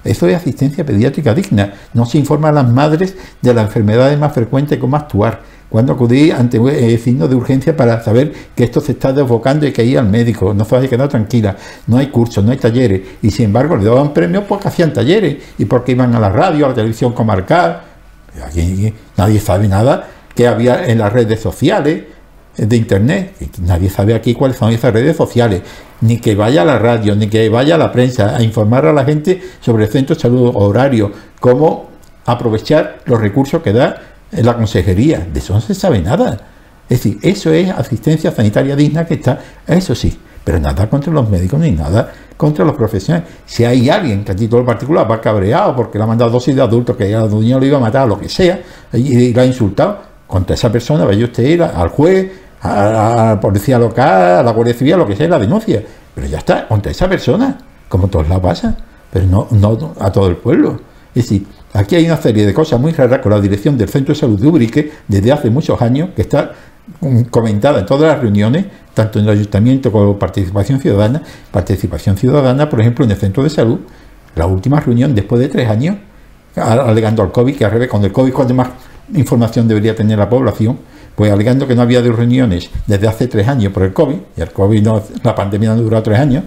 Eso 0.04 0.28
es 0.28 0.36
asistencia 0.36 0.86
pediátrica 0.86 1.34
digna. 1.34 1.74
No 1.94 2.06
se 2.06 2.18
informa 2.18 2.50
a 2.50 2.52
las 2.52 2.70
madres 2.70 3.16
de 3.42 3.54
las 3.54 3.66
enfermedades 3.66 4.18
más 4.20 4.34
frecuentes 4.34 4.78
cómo 4.80 4.96
actuar. 4.96 5.42
Cuando 5.70 5.94
acudí 5.94 6.32
ante 6.32 6.58
eh, 6.58 6.98
signos 6.98 7.30
de 7.30 7.36
urgencia 7.36 7.76
para 7.78 8.04
saber 8.04 8.34
que 8.56 8.66
esto 8.66 8.82
se 8.82 8.92
está 8.92 9.14
desbocando 9.14 9.66
y 9.66 9.72
que 9.72 9.86
ir 9.86 9.98
al 9.98 10.10
médico, 10.10 10.54
no 10.54 10.66
se 10.66 10.76
vaya 10.76 10.88
a 10.88 10.90
quedar 10.90 11.08
tranquila, 11.08 11.56
no 11.88 11.98
hay 11.98 12.08
cursos, 12.08 12.44
no 12.44 12.52
hay 12.52 12.58
talleres, 12.58 13.02
y 13.22 13.32
sin 13.32 13.46
embargo 13.46 13.78
le 13.78 13.86
daban 13.86 14.14
premios 14.14 14.44
porque 14.50 14.68
hacían 14.68 14.92
talleres 14.92 15.38
y 15.58 15.64
porque 15.64 15.94
iban 15.94 16.14
a 16.14 16.20
la 16.20 16.30
radio, 16.30 16.66
a 16.66 16.70
la 16.70 16.76
televisión 16.76 17.14
comarcal. 17.14 17.84
Aquí 18.46 18.94
nadie 19.16 19.40
sabe 19.40 19.70
nada 19.70 20.10
que 20.36 20.48
había 20.48 20.86
en 20.86 21.00
las 21.00 21.12
redes 21.12 21.40
sociales 21.40 22.04
de 22.58 22.76
internet. 22.76 23.36
Nadie 23.60 23.90
sabe 23.90 24.14
aquí 24.14 24.34
cuáles 24.34 24.58
son 24.58 24.72
esas 24.72 24.94
redes 24.94 25.16
sociales, 25.16 25.62
ni 26.02 26.18
que 26.18 26.36
vaya 26.36 26.64
a 26.64 26.66
la 26.66 26.80
radio, 26.80 27.16
ni 27.16 27.28
que 27.28 27.48
vaya 27.50 27.76
a 27.76 27.78
la 27.78 27.92
prensa 27.92 28.36
a 28.36 28.42
informar 28.42 28.86
a 28.86 28.94
la 28.94 29.06
gente 29.06 29.42
sobre 29.62 29.86
el 29.86 29.92
centro 29.92 30.16
de 30.16 30.22
salud 30.22 30.52
horario, 30.56 31.12
cómo 31.40 31.90
aprovechar 32.26 33.00
los 33.06 33.20
recursos 33.20 33.62
que 33.62 33.74
da 33.74 34.02
la 34.32 34.56
consejería. 34.56 35.28
De 35.32 35.40
eso 35.40 35.54
no 35.54 35.62
se 35.62 35.74
sabe 35.74 36.02
nada. 36.02 36.40
Es 36.90 37.04
decir, 37.04 37.20
eso 37.22 37.52
es 37.54 37.70
asistencia 37.70 38.32
sanitaria 38.32 38.76
digna 38.76 39.06
que 39.06 39.14
está, 39.14 39.40
eso 39.66 39.96
sí, 39.96 40.20
pero 40.44 40.60
nada 40.60 40.90
contra 40.90 41.14
los 41.14 41.30
médicos 41.30 41.60
ni 41.60 41.72
nada 41.72 42.12
contra 42.42 42.66
los 42.66 42.76
profesionales. 42.76 43.30
Si 43.46 43.64
hay 43.64 43.88
alguien 43.88 44.24
que 44.26 44.32
a 44.32 44.36
título 44.36 44.66
particular 44.66 45.10
va 45.10 45.22
cabreado 45.22 45.76
porque 45.76 46.00
le 46.00 46.04
ha 46.04 46.08
mandado 46.08 46.32
dosis 46.32 46.56
de 46.56 46.62
adultos 46.64 46.98
que 46.98 47.14
a 47.14 47.28
niño 47.28 47.60
lo 47.60 47.66
iba 47.68 47.78
a 47.78 47.80
matar, 47.80 48.08
lo 48.08 48.20
que 48.20 48.28
sea, 48.28 48.60
y, 48.94 49.32
lo 49.32 49.42
ha 49.42 49.46
insultado, 49.46 50.11
contra 50.32 50.56
esa 50.56 50.72
persona 50.72 51.04
vaya 51.04 51.26
usted 51.26 51.44
ir 51.44 51.62
al 51.62 51.90
juez, 51.90 52.32
a, 52.62 53.34
la 53.34 53.40
policía 53.42 53.78
local, 53.78 54.40
a 54.40 54.44
la 54.44 54.52
Guardia 54.52 54.74
Civil, 54.74 54.96
lo 54.98 55.06
que 55.06 55.16
sea, 55.16 55.28
la 55.28 55.38
denuncia. 55.38 55.84
Pero 56.16 56.26
ya 56.26 56.38
está, 56.38 56.68
contra 56.70 56.90
esa 56.90 57.10
persona, 57.10 57.58
como 57.90 58.08
todos 58.08 58.30
la 58.30 58.42
pasan, 58.42 58.78
pero 59.12 59.26
no, 59.28 59.96
a 60.00 60.12
todo 60.12 60.28
el 60.28 60.38
pueblo. 60.38 60.80
Es 61.14 61.26
decir, 61.26 61.46
aquí 61.74 61.98
hay 61.98 62.06
una 62.06 62.16
serie 62.16 62.46
de 62.46 62.54
cosas 62.54 62.80
muy 62.80 62.94
raras 62.94 63.20
con 63.20 63.32
la 63.32 63.42
dirección 63.42 63.78
del 63.78 63.90
Centro 63.90 64.14
de 64.14 64.20
Salud 64.22 64.40
de 64.40 64.48
Ubrique 64.48 64.92
desde 65.06 65.34
hace 65.34 65.50
muchos 65.50 65.82
años, 65.82 66.12
que 66.16 66.22
está 66.22 66.54
mm, 67.02 67.24
comentada 67.24 67.82
en 67.82 67.86
todas 67.86 68.14
las 68.14 68.22
reuniones, 68.22 68.68
tanto 68.94 69.20
en 69.20 69.26
el 69.26 69.32
ayuntamiento 69.32 69.92
como 69.92 70.18
participación 70.18 70.80
ciudadana. 70.80 71.22
Participación 71.52 72.16
ciudadana, 72.16 72.70
por 72.70 72.80
ejemplo, 72.80 73.04
en 73.04 73.12
el 73.12 73.18
centro 73.18 73.44
de 73.44 73.50
salud, 73.50 73.82
la 74.36 74.46
última 74.46 74.80
reunión 74.80 75.14
después 75.14 75.42
de 75.42 75.50
tres 75.50 75.70
años, 75.70 75.98
alegando 76.56 77.22
al 77.22 77.34
COVID, 77.34 77.58
que 77.58 77.66
al 77.66 77.72
revés, 77.72 77.90
con 77.90 78.02
el 78.06 78.14
COVID, 78.14 78.32
cuando 78.32 78.54
más 78.54 78.70
información 79.14 79.68
debería 79.68 79.96
tener 79.96 80.18
la 80.18 80.30
población, 80.30 80.78
pues 81.16 81.32
alegando 81.32 81.68
que 81.68 81.76
no 81.76 81.82
había 81.82 82.02
de 82.02 82.12
reuniones 82.12 82.70
desde 82.88 83.08
hace 83.08 83.28
tres 83.28 83.48
años 83.48 83.74
por 83.74 83.84
el 83.84 83.94
COVID, 83.94 84.16
y 84.38 84.42
el 84.42 84.52
COVID 84.52 84.82
no, 84.82 85.02
la 85.24 85.36
pandemia 85.36 85.76
no 85.76 85.82
duró 85.82 86.02
tres 86.02 86.20
años, 86.20 86.44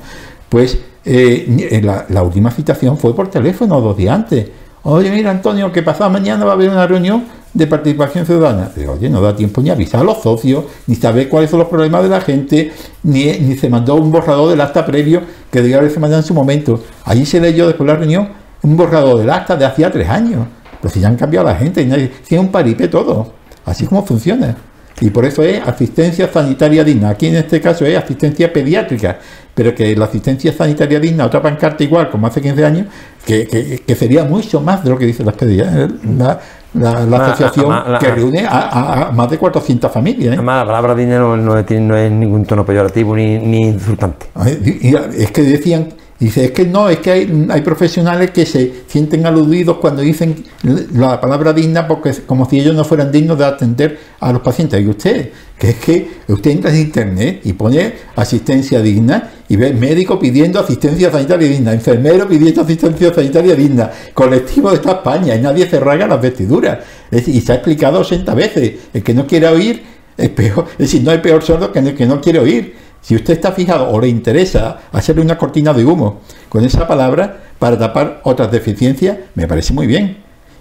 pues 0.48 0.78
eh, 1.04 1.80
la, 2.08 2.22
última 2.22 2.50
citación 2.50 2.96
fue 2.96 3.14
por 3.14 3.28
teléfono 3.28 3.80
dos 3.80 3.96
días 3.96 4.14
antes. 4.14 4.48
Oye, 4.84 5.10
mira 5.10 5.30
Antonio, 5.30 5.72
que 5.72 5.82
pasado 5.82 6.10
mañana 6.10 6.44
va 6.44 6.52
a 6.52 6.54
haber 6.54 6.70
una 6.70 6.86
reunión 6.86 7.24
de 7.52 7.66
participación 7.66 8.26
ciudadana. 8.26 8.70
Oye, 8.88 9.08
no 9.08 9.20
da 9.20 9.34
tiempo 9.34 9.62
ni 9.62 9.70
avisar 9.70 10.00
a 10.00 10.04
los 10.04 10.22
socios, 10.22 10.64
ni 10.86 10.94
saber 10.94 11.28
cuáles 11.28 11.50
son 11.50 11.60
los 11.60 11.68
problemas 11.68 12.02
de 12.02 12.08
la 12.08 12.20
gente, 12.20 12.72
ni, 13.02 13.24
ni 13.38 13.56
se 13.56 13.68
mandó 13.70 13.94
un 13.94 14.10
borrador 14.10 14.50
del 14.50 14.60
acta 14.60 14.84
previo 14.84 15.22
que 15.50 15.62
debía 15.62 15.78
haberse 15.78 16.00
mandado 16.00 16.20
en 16.20 16.26
su 16.26 16.34
momento. 16.34 16.80
Allí 17.04 17.24
se 17.24 17.40
leyó 17.40 17.66
después 17.66 17.86
de 17.86 17.92
la 17.92 17.98
reunión 17.98 18.28
un 18.62 18.76
borrador 18.76 19.18
del 19.18 19.30
acta 19.30 19.56
de 19.56 19.64
hacía 19.64 19.90
tres 19.90 20.08
años. 20.08 20.46
Pero 20.84 20.92
si 20.92 21.00
ya 21.00 21.08
han 21.08 21.16
cambiado 21.16 21.46
la 21.46 21.54
gente, 21.54 21.82
tiene 22.28 22.44
un 22.44 22.52
paripé 22.52 22.88
todo. 22.88 23.32
Así 23.64 23.86
como 23.86 24.04
funciona. 24.04 24.54
Y 25.00 25.08
por 25.08 25.24
eso 25.24 25.42
es 25.42 25.66
asistencia 25.66 26.30
sanitaria 26.30 26.84
digna. 26.84 27.08
Aquí 27.08 27.28
en 27.28 27.36
este 27.36 27.58
caso 27.58 27.86
es 27.86 27.96
asistencia 27.96 28.52
pediátrica, 28.52 29.18
pero 29.54 29.74
que 29.74 29.96
la 29.96 30.04
asistencia 30.04 30.52
sanitaria 30.52 31.00
digna, 31.00 31.24
otra 31.24 31.40
pancarta 31.40 31.82
igual, 31.82 32.10
como 32.10 32.26
hace 32.26 32.42
15 32.42 32.64
años, 32.66 32.86
que, 33.24 33.82
sería 33.98 34.24
mucho 34.24 34.60
más 34.60 34.84
de 34.84 34.90
lo 34.90 34.98
que 34.98 35.06
dice 35.06 35.22
¿eh? 35.22 35.88
la, 36.18 36.38
la, 36.74 37.16
asociación 37.28 37.98
que 37.98 38.10
reúne 38.10 38.46
a, 38.46 39.10
más 39.10 39.30
de 39.30 39.38
400 39.38 39.90
familias. 39.90 40.32
¿eh? 40.32 40.34
Además, 40.34 40.58
la 40.58 40.66
palabra 40.66 40.94
dinero 40.94 41.34
no, 41.34 41.56
es, 41.56 42.10
ningún 42.12 42.44
tono 42.44 42.66
peyorativo 42.66 43.16
ni, 43.16 43.38
ni 43.38 43.68
insultante. 43.68 44.26
es 45.16 45.30
que 45.32 45.42
decían 45.44 45.94
Dice, 46.18 46.44
es 46.44 46.50
que 46.52 46.64
no, 46.64 46.88
es 46.88 46.98
que 46.98 47.10
hay, 47.10 47.46
hay, 47.50 47.60
profesionales 47.62 48.30
que 48.30 48.46
se 48.46 48.84
sienten 48.86 49.26
aludidos 49.26 49.78
cuando 49.78 50.00
dicen 50.00 50.44
la 50.94 51.20
palabra 51.20 51.52
digna 51.52 51.88
porque 51.88 52.12
como 52.24 52.48
si 52.48 52.60
ellos 52.60 52.74
no 52.74 52.84
fueran 52.84 53.10
dignos 53.10 53.36
de 53.36 53.44
atender 53.44 53.98
a 54.20 54.32
los 54.32 54.40
pacientes. 54.40 54.80
Y 54.80 54.86
usted, 54.86 55.30
que 55.58 55.70
es 55.70 55.76
que 55.76 56.10
usted 56.28 56.52
entra 56.52 56.70
en 56.70 56.80
internet 56.80 57.40
y 57.44 57.52
pone 57.52 57.94
asistencia 58.14 58.80
digna 58.80 59.32
y 59.48 59.56
ve 59.56 59.72
médico 59.72 60.18
pidiendo 60.18 60.60
asistencia 60.60 61.10
sanitaria 61.10 61.48
digna, 61.48 61.72
enfermero 61.72 62.28
pidiendo 62.28 62.62
asistencia 62.62 63.12
sanitaria 63.12 63.56
digna, 63.56 63.90
colectivo 64.14 64.70
de 64.70 64.76
esta 64.76 64.92
España 64.92 65.34
y 65.34 65.40
nadie 65.40 65.68
se 65.68 65.80
raga 65.80 66.06
las 66.06 66.22
vestiduras. 66.22 66.78
y 67.10 67.40
se 67.40 67.52
ha 67.52 67.56
explicado 67.56 67.98
80 67.98 68.34
veces. 68.34 68.72
El 68.92 69.02
que 69.02 69.14
no 69.14 69.26
quiere 69.26 69.48
oír 69.48 69.82
es 70.16 70.30
peor, 70.30 70.66
es 70.72 70.78
decir, 70.78 71.02
no 71.02 71.10
hay 71.10 71.18
peor 71.18 71.42
sordo 71.42 71.72
que 71.72 71.80
el 71.80 71.94
que 71.94 72.06
no 72.06 72.20
quiere 72.20 72.38
oír. 72.38 72.84
Si 73.04 73.14
usted 73.14 73.34
está 73.34 73.52
fijado 73.52 73.90
o 73.90 74.00
le 74.00 74.08
interesa 74.08 74.78
hacerle 74.90 75.20
una 75.20 75.36
cortina 75.36 75.74
de 75.74 75.84
humo 75.84 76.22
con 76.48 76.64
esa 76.64 76.88
palabra 76.88 77.36
para 77.58 77.78
tapar 77.78 78.22
otras 78.24 78.50
deficiencias, 78.50 79.18
me 79.34 79.46
parece 79.46 79.74
muy 79.74 79.86
bien. 79.86 80.16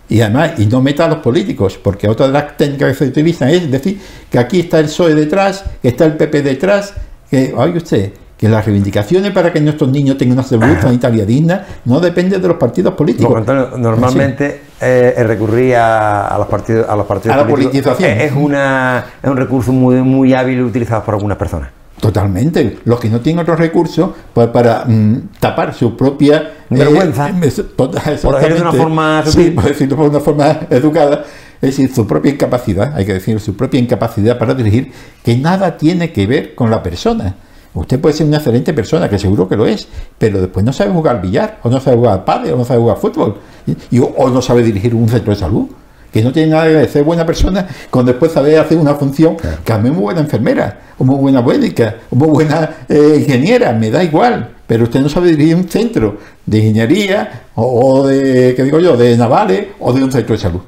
Y 0.09 0.19
además, 0.19 0.59
y 0.59 0.65
no 0.65 0.81
meta 0.81 1.05
a 1.05 1.07
los 1.07 1.19
políticos, 1.19 1.79
porque 1.81 2.09
otra 2.09 2.27
de 2.27 2.33
las 2.33 2.57
técnicas 2.57 2.89
que 2.89 3.05
se 3.05 3.05
utilizan 3.05 3.47
es 3.47 3.71
decir 3.71 3.97
que 4.29 4.37
aquí 4.37 4.59
está 4.59 4.79
el 4.79 4.87
PSOE 4.87 5.15
detrás, 5.15 5.63
que 5.81 5.87
está 5.87 6.03
el 6.03 6.17
PP 6.17 6.41
detrás, 6.41 6.93
que, 7.31 7.53
oye 7.55 7.77
usted, 7.77 8.11
que 8.37 8.49
las 8.49 8.65
reivindicaciones 8.65 9.31
para 9.31 9.53
que 9.53 9.61
nuestros 9.61 9.89
niños 9.89 10.17
tengan 10.17 10.39
una 10.39 10.43
salud 10.45 10.65
sanitaria 10.81 11.25
digna 11.25 11.65
no 11.85 12.01
dependen 12.01 12.41
de 12.41 12.47
los 12.49 12.57
partidos 12.57 12.93
políticos. 12.95 13.47
normalmente 13.77 14.63
eh, 14.81 15.15
recurrir 15.25 15.77
a, 15.77 16.35
los 16.37 16.47
partidos 16.47 16.89
a 16.89 16.95
los 16.97 17.07
partidos 17.07 17.37
a 17.37 17.47
políticos 17.47 17.97
la 18.01 18.07
es, 18.07 18.33
una, 18.33 19.05
es 19.23 19.29
un 19.29 19.37
recurso 19.37 19.71
muy, 19.71 19.95
muy 20.01 20.33
hábil 20.33 20.61
utilizado 20.61 21.05
por 21.05 21.13
algunas 21.13 21.37
personas. 21.37 21.82
Totalmente. 21.99 22.79
Los 22.85 22.99
que 22.99 23.09
no 23.09 23.21
tienen 23.21 23.41
otros 23.41 23.57
recursos, 23.57 24.09
pues 24.33 24.47
para 24.49 24.85
mm, 24.85 25.29
tapar 25.39 25.73
su 25.73 25.95
propia 25.95 26.51
vergüenza, 26.69 27.29
eh, 27.29 27.33
por 27.75 27.91
decirlo 27.91 28.39
de 28.39 28.61
una 28.61 28.73
forma, 28.73 29.23
sí, 29.25 29.51
por 29.51 29.63
decirlo 29.63 29.95
de 29.95 30.09
una 30.09 30.19
forma 30.19 30.59
educada, 30.69 31.23
es 31.61 31.77
decir, 31.77 31.93
su 31.93 32.05
propia 32.05 32.31
incapacidad, 32.31 32.93
hay 32.95 33.05
que 33.05 33.13
decir, 33.13 33.39
su 33.39 33.55
propia 33.55 33.79
incapacidad 33.79 34.37
para 34.37 34.53
dirigir, 34.53 34.91
que 35.23 35.37
nada 35.37 35.77
tiene 35.77 36.11
que 36.11 36.27
ver 36.27 36.55
con 36.55 36.69
la 36.69 36.83
persona. 36.83 37.35
Usted 37.73 37.99
puede 37.99 38.13
ser 38.13 38.27
una 38.27 38.37
excelente 38.37 38.73
persona, 38.73 39.09
que 39.09 39.17
seguro 39.17 39.47
que 39.47 39.55
lo 39.55 39.65
es, 39.65 39.87
pero 40.17 40.41
después 40.41 40.65
no 40.65 40.73
sabe 40.73 40.91
jugar 40.91 41.21
billar, 41.21 41.59
o 41.63 41.69
no 41.69 41.79
sabe 41.79 41.95
jugar 41.97 42.25
padre, 42.25 42.51
o 42.51 42.57
no 42.57 42.65
sabe 42.65 42.81
jugar 42.81 42.97
fútbol, 42.97 43.37
y, 43.89 43.99
o 43.99 44.29
no 44.29 44.41
sabe 44.41 44.61
dirigir 44.61 44.93
un 44.93 45.07
centro 45.07 45.33
de 45.33 45.39
salud 45.39 45.67
que 46.13 46.21
no 46.21 46.31
tiene 46.31 46.51
nada 46.51 46.67
que 46.67 46.73
ver 46.75 46.89
ser 46.89 47.03
buena 47.03 47.25
persona 47.25 47.67
con 47.89 48.05
después 48.05 48.31
saber 48.31 48.59
hacer 48.59 48.77
una 48.77 48.93
función 48.93 49.35
que 49.65 49.73
a 49.73 49.79
mí 49.79 49.89
es 49.89 49.95
muy 49.95 50.03
buena 50.03 50.21
enfermera, 50.21 50.79
o 50.99 51.03
muy 51.03 51.17
buena 51.17 51.41
médica, 51.41 51.95
o 52.11 52.15
muy 52.15 52.27
buena 52.29 52.69
eh, 52.87 53.15
ingeniera, 53.17 53.73
me 53.73 53.89
da 53.89 54.03
igual, 54.03 54.51
pero 54.67 54.83
usted 54.83 55.01
no 55.01 55.09
sabe 55.09 55.29
dirigir 55.29 55.55
un 55.55 55.67
centro 55.67 56.17
de 56.45 56.59
ingeniería 56.59 57.45
o, 57.55 58.05
de, 58.05 58.53
¿qué 58.55 58.63
digo 58.63 58.79
yo?, 58.79 58.95
de 58.95 59.17
navales 59.17 59.67
o 59.79 59.91
de 59.91 60.03
un 60.03 60.11
centro 60.11 60.35
de 60.35 60.41
salud. 60.41 60.61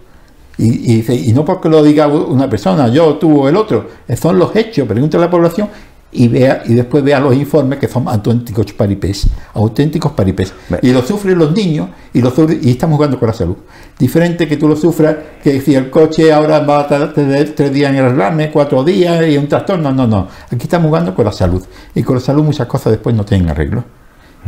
Y, 0.57 0.93
y, 0.93 1.29
y, 1.29 1.33
no 1.33 1.43
porque 1.45 1.69
lo 1.69 1.83
diga 1.83 2.07
una 2.07 2.49
persona, 2.49 2.87
yo, 2.87 3.15
tú 3.15 3.41
o 3.41 3.49
el 3.49 3.57
otro, 3.57 3.87
son 4.19 4.39
los 4.39 4.55
hechos, 4.55 4.87
pregúntale 4.87 5.25
a 5.25 5.27
la 5.27 5.31
población 5.31 5.67
y 6.15 6.27
vea 6.27 6.63
y 6.65 6.73
después 6.73 7.03
vea 7.03 7.19
los 7.19 7.35
informes 7.35 7.79
que 7.79 7.87
son 7.87 8.07
auténticos 8.07 8.73
paripés, 8.73 9.27
auténticos 9.53 10.11
paripés. 10.13 10.53
Y 10.81 10.91
lo 10.91 11.01
sufren 11.01 11.37
los 11.37 11.51
niños 11.53 11.89
y, 12.13 12.21
lo 12.21 12.33
y 12.61 12.71
estamos 12.71 12.95
jugando 12.95 13.19
con 13.19 13.27
la 13.27 13.33
salud. 13.33 13.57
Diferente 13.97 14.47
que 14.47 14.57
tú 14.57 14.67
lo 14.67 14.75
sufras, 14.75 15.15
que 15.43 15.61
si 15.61 15.75
el 15.75 15.89
coche 15.89 16.31
ahora 16.31 16.59
va 16.59 16.81
a 16.81 17.13
tener 17.13 17.53
tres 17.55 17.71
días 17.71 17.91
en 17.91 17.99
arreglarme, 17.99 18.51
cuatro 18.51 18.83
días 18.83 19.27
y 19.27 19.37
un 19.37 19.47
trastorno, 19.47 19.91
no, 19.91 20.07
no. 20.07 20.27
Aquí 20.47 20.63
estamos 20.63 20.87
jugando 20.87 21.13
con 21.13 21.25
la 21.25 21.31
salud. 21.31 21.63
Y 21.93 22.03
con 22.03 22.15
la 22.15 22.21
salud 22.21 22.43
muchas 22.43 22.67
cosas 22.67 22.91
después 22.91 23.15
no 23.15 23.25
tienen 23.25 23.49
arreglo. 23.49 23.83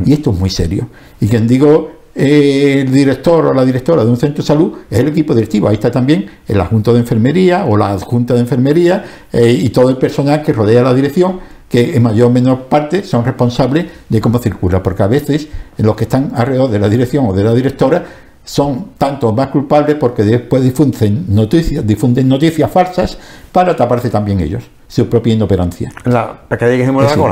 Y 0.06 0.14
esto 0.14 0.32
es 0.32 0.40
muy 0.40 0.50
serio. 0.50 0.88
Y 1.20 1.28
quien 1.28 1.48
digo 1.48 1.98
eh, 2.20 2.82
el 2.82 2.92
director 2.92 3.46
o 3.46 3.54
la 3.54 3.64
directora 3.64 4.04
de 4.04 4.10
un 4.10 4.18
centro 4.18 4.42
de 4.42 4.48
salud 4.48 4.74
es 4.90 4.98
el 4.98 5.08
equipo 5.10 5.36
directivo. 5.36 5.68
Ahí 5.68 5.76
está 5.76 5.92
también 5.92 6.26
el 6.48 6.60
adjunto 6.60 6.92
de 6.92 7.00
enfermería 7.02 7.66
o 7.66 7.78
la 7.78 7.92
adjunta 7.92 8.34
de 8.34 8.40
enfermería 8.40 9.06
eh, 9.32 9.52
y 9.52 9.70
todo 9.70 9.90
el 9.90 9.98
personal 9.98 10.42
que 10.42 10.52
rodea 10.52 10.82
la 10.82 10.96
dirección 10.96 11.40
que 11.70 11.96
en 11.96 12.04
mayor 12.04 12.28
o 12.28 12.30
menor 12.30 12.64
parte 12.64 13.04
son 13.04 13.26
responsables 13.26 13.86
de 14.08 14.22
cómo 14.22 14.40
circula, 14.40 14.82
porque 14.82 15.04
a 15.04 15.08
veces 15.08 15.48
los 15.78 15.96
que 15.96 16.06
están 16.06 16.32
alrededor 16.36 16.72
de 16.72 16.80
la 16.80 16.90
dirección 16.90 17.26
o 17.28 17.34
de 17.34 17.44
la 17.44 17.54
directora 17.54 18.06
son 18.48 18.92
tanto 18.98 19.34
más 19.34 19.50
culpables 19.50 19.98
porque 19.98 20.24
después 20.24 20.64
difunden 20.64 21.26
noticias, 21.28 21.86
difunden 21.86 22.30
noticias 22.30 22.72
falsas 22.72 23.18
para 23.52 23.76
taparse 23.76 24.10
también 24.10 24.40
ellos, 24.40 24.64
su 24.88 25.10
propia 25.10 25.34
inoperancia. 25.34 25.92
La 26.06 26.40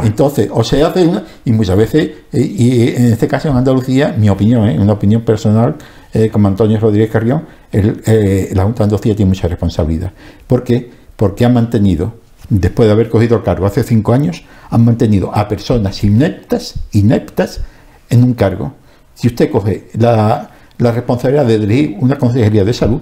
Entonces, 0.03 0.49
o 0.51 0.61
se 0.61 0.83
hace 0.83 1.07
una, 1.07 1.23
y 1.45 1.53
muchas 1.53 1.77
veces, 1.77 2.11
eh, 2.33 2.41
y 2.41 2.89
en 2.89 3.13
este 3.13 3.29
caso 3.29 3.47
en 3.47 3.55
Andalucía, 3.55 4.13
mi 4.17 4.29
opinión, 4.29 4.67
¿eh? 4.67 4.77
una 4.77 4.91
opinión 4.91 5.21
personal, 5.21 5.75
eh, 6.13 6.29
como 6.29 6.49
Antonio 6.49 6.79
Rodríguez 6.79 7.09
Carrión, 7.11 7.45
el, 7.71 8.01
eh, 8.05 8.49
la 8.53 8.63
Junta 8.63 8.79
de 8.79 8.83
Andalucía 8.85 9.15
tiene 9.15 9.29
mucha 9.29 9.47
responsabilidad. 9.47 10.11
¿Por 10.47 10.63
qué? 10.63 10.91
Porque 11.15 11.45
han 11.45 11.53
mantenido, 11.53 12.15
después 12.49 12.87
de 12.87 12.93
haber 12.93 13.09
cogido 13.09 13.37
el 13.37 13.43
cargo 13.43 13.65
hace 13.65 13.83
cinco 13.83 14.13
años, 14.13 14.43
han 14.69 14.85
mantenido 14.85 15.35
a 15.35 15.47
personas 15.47 16.03
ineptas, 16.03 16.75
ineptas, 16.91 17.61
en 18.09 18.23
un 18.23 18.33
cargo. 18.33 18.73
Si 19.13 19.27
usted 19.27 19.49
coge 19.49 19.87
la, 19.93 20.51
la 20.77 20.91
responsabilidad 20.91 21.45
de 21.45 21.59
dirigir 21.59 21.97
una 21.99 22.17
consejería 22.17 22.63
de 22.63 22.73
salud, 22.73 23.01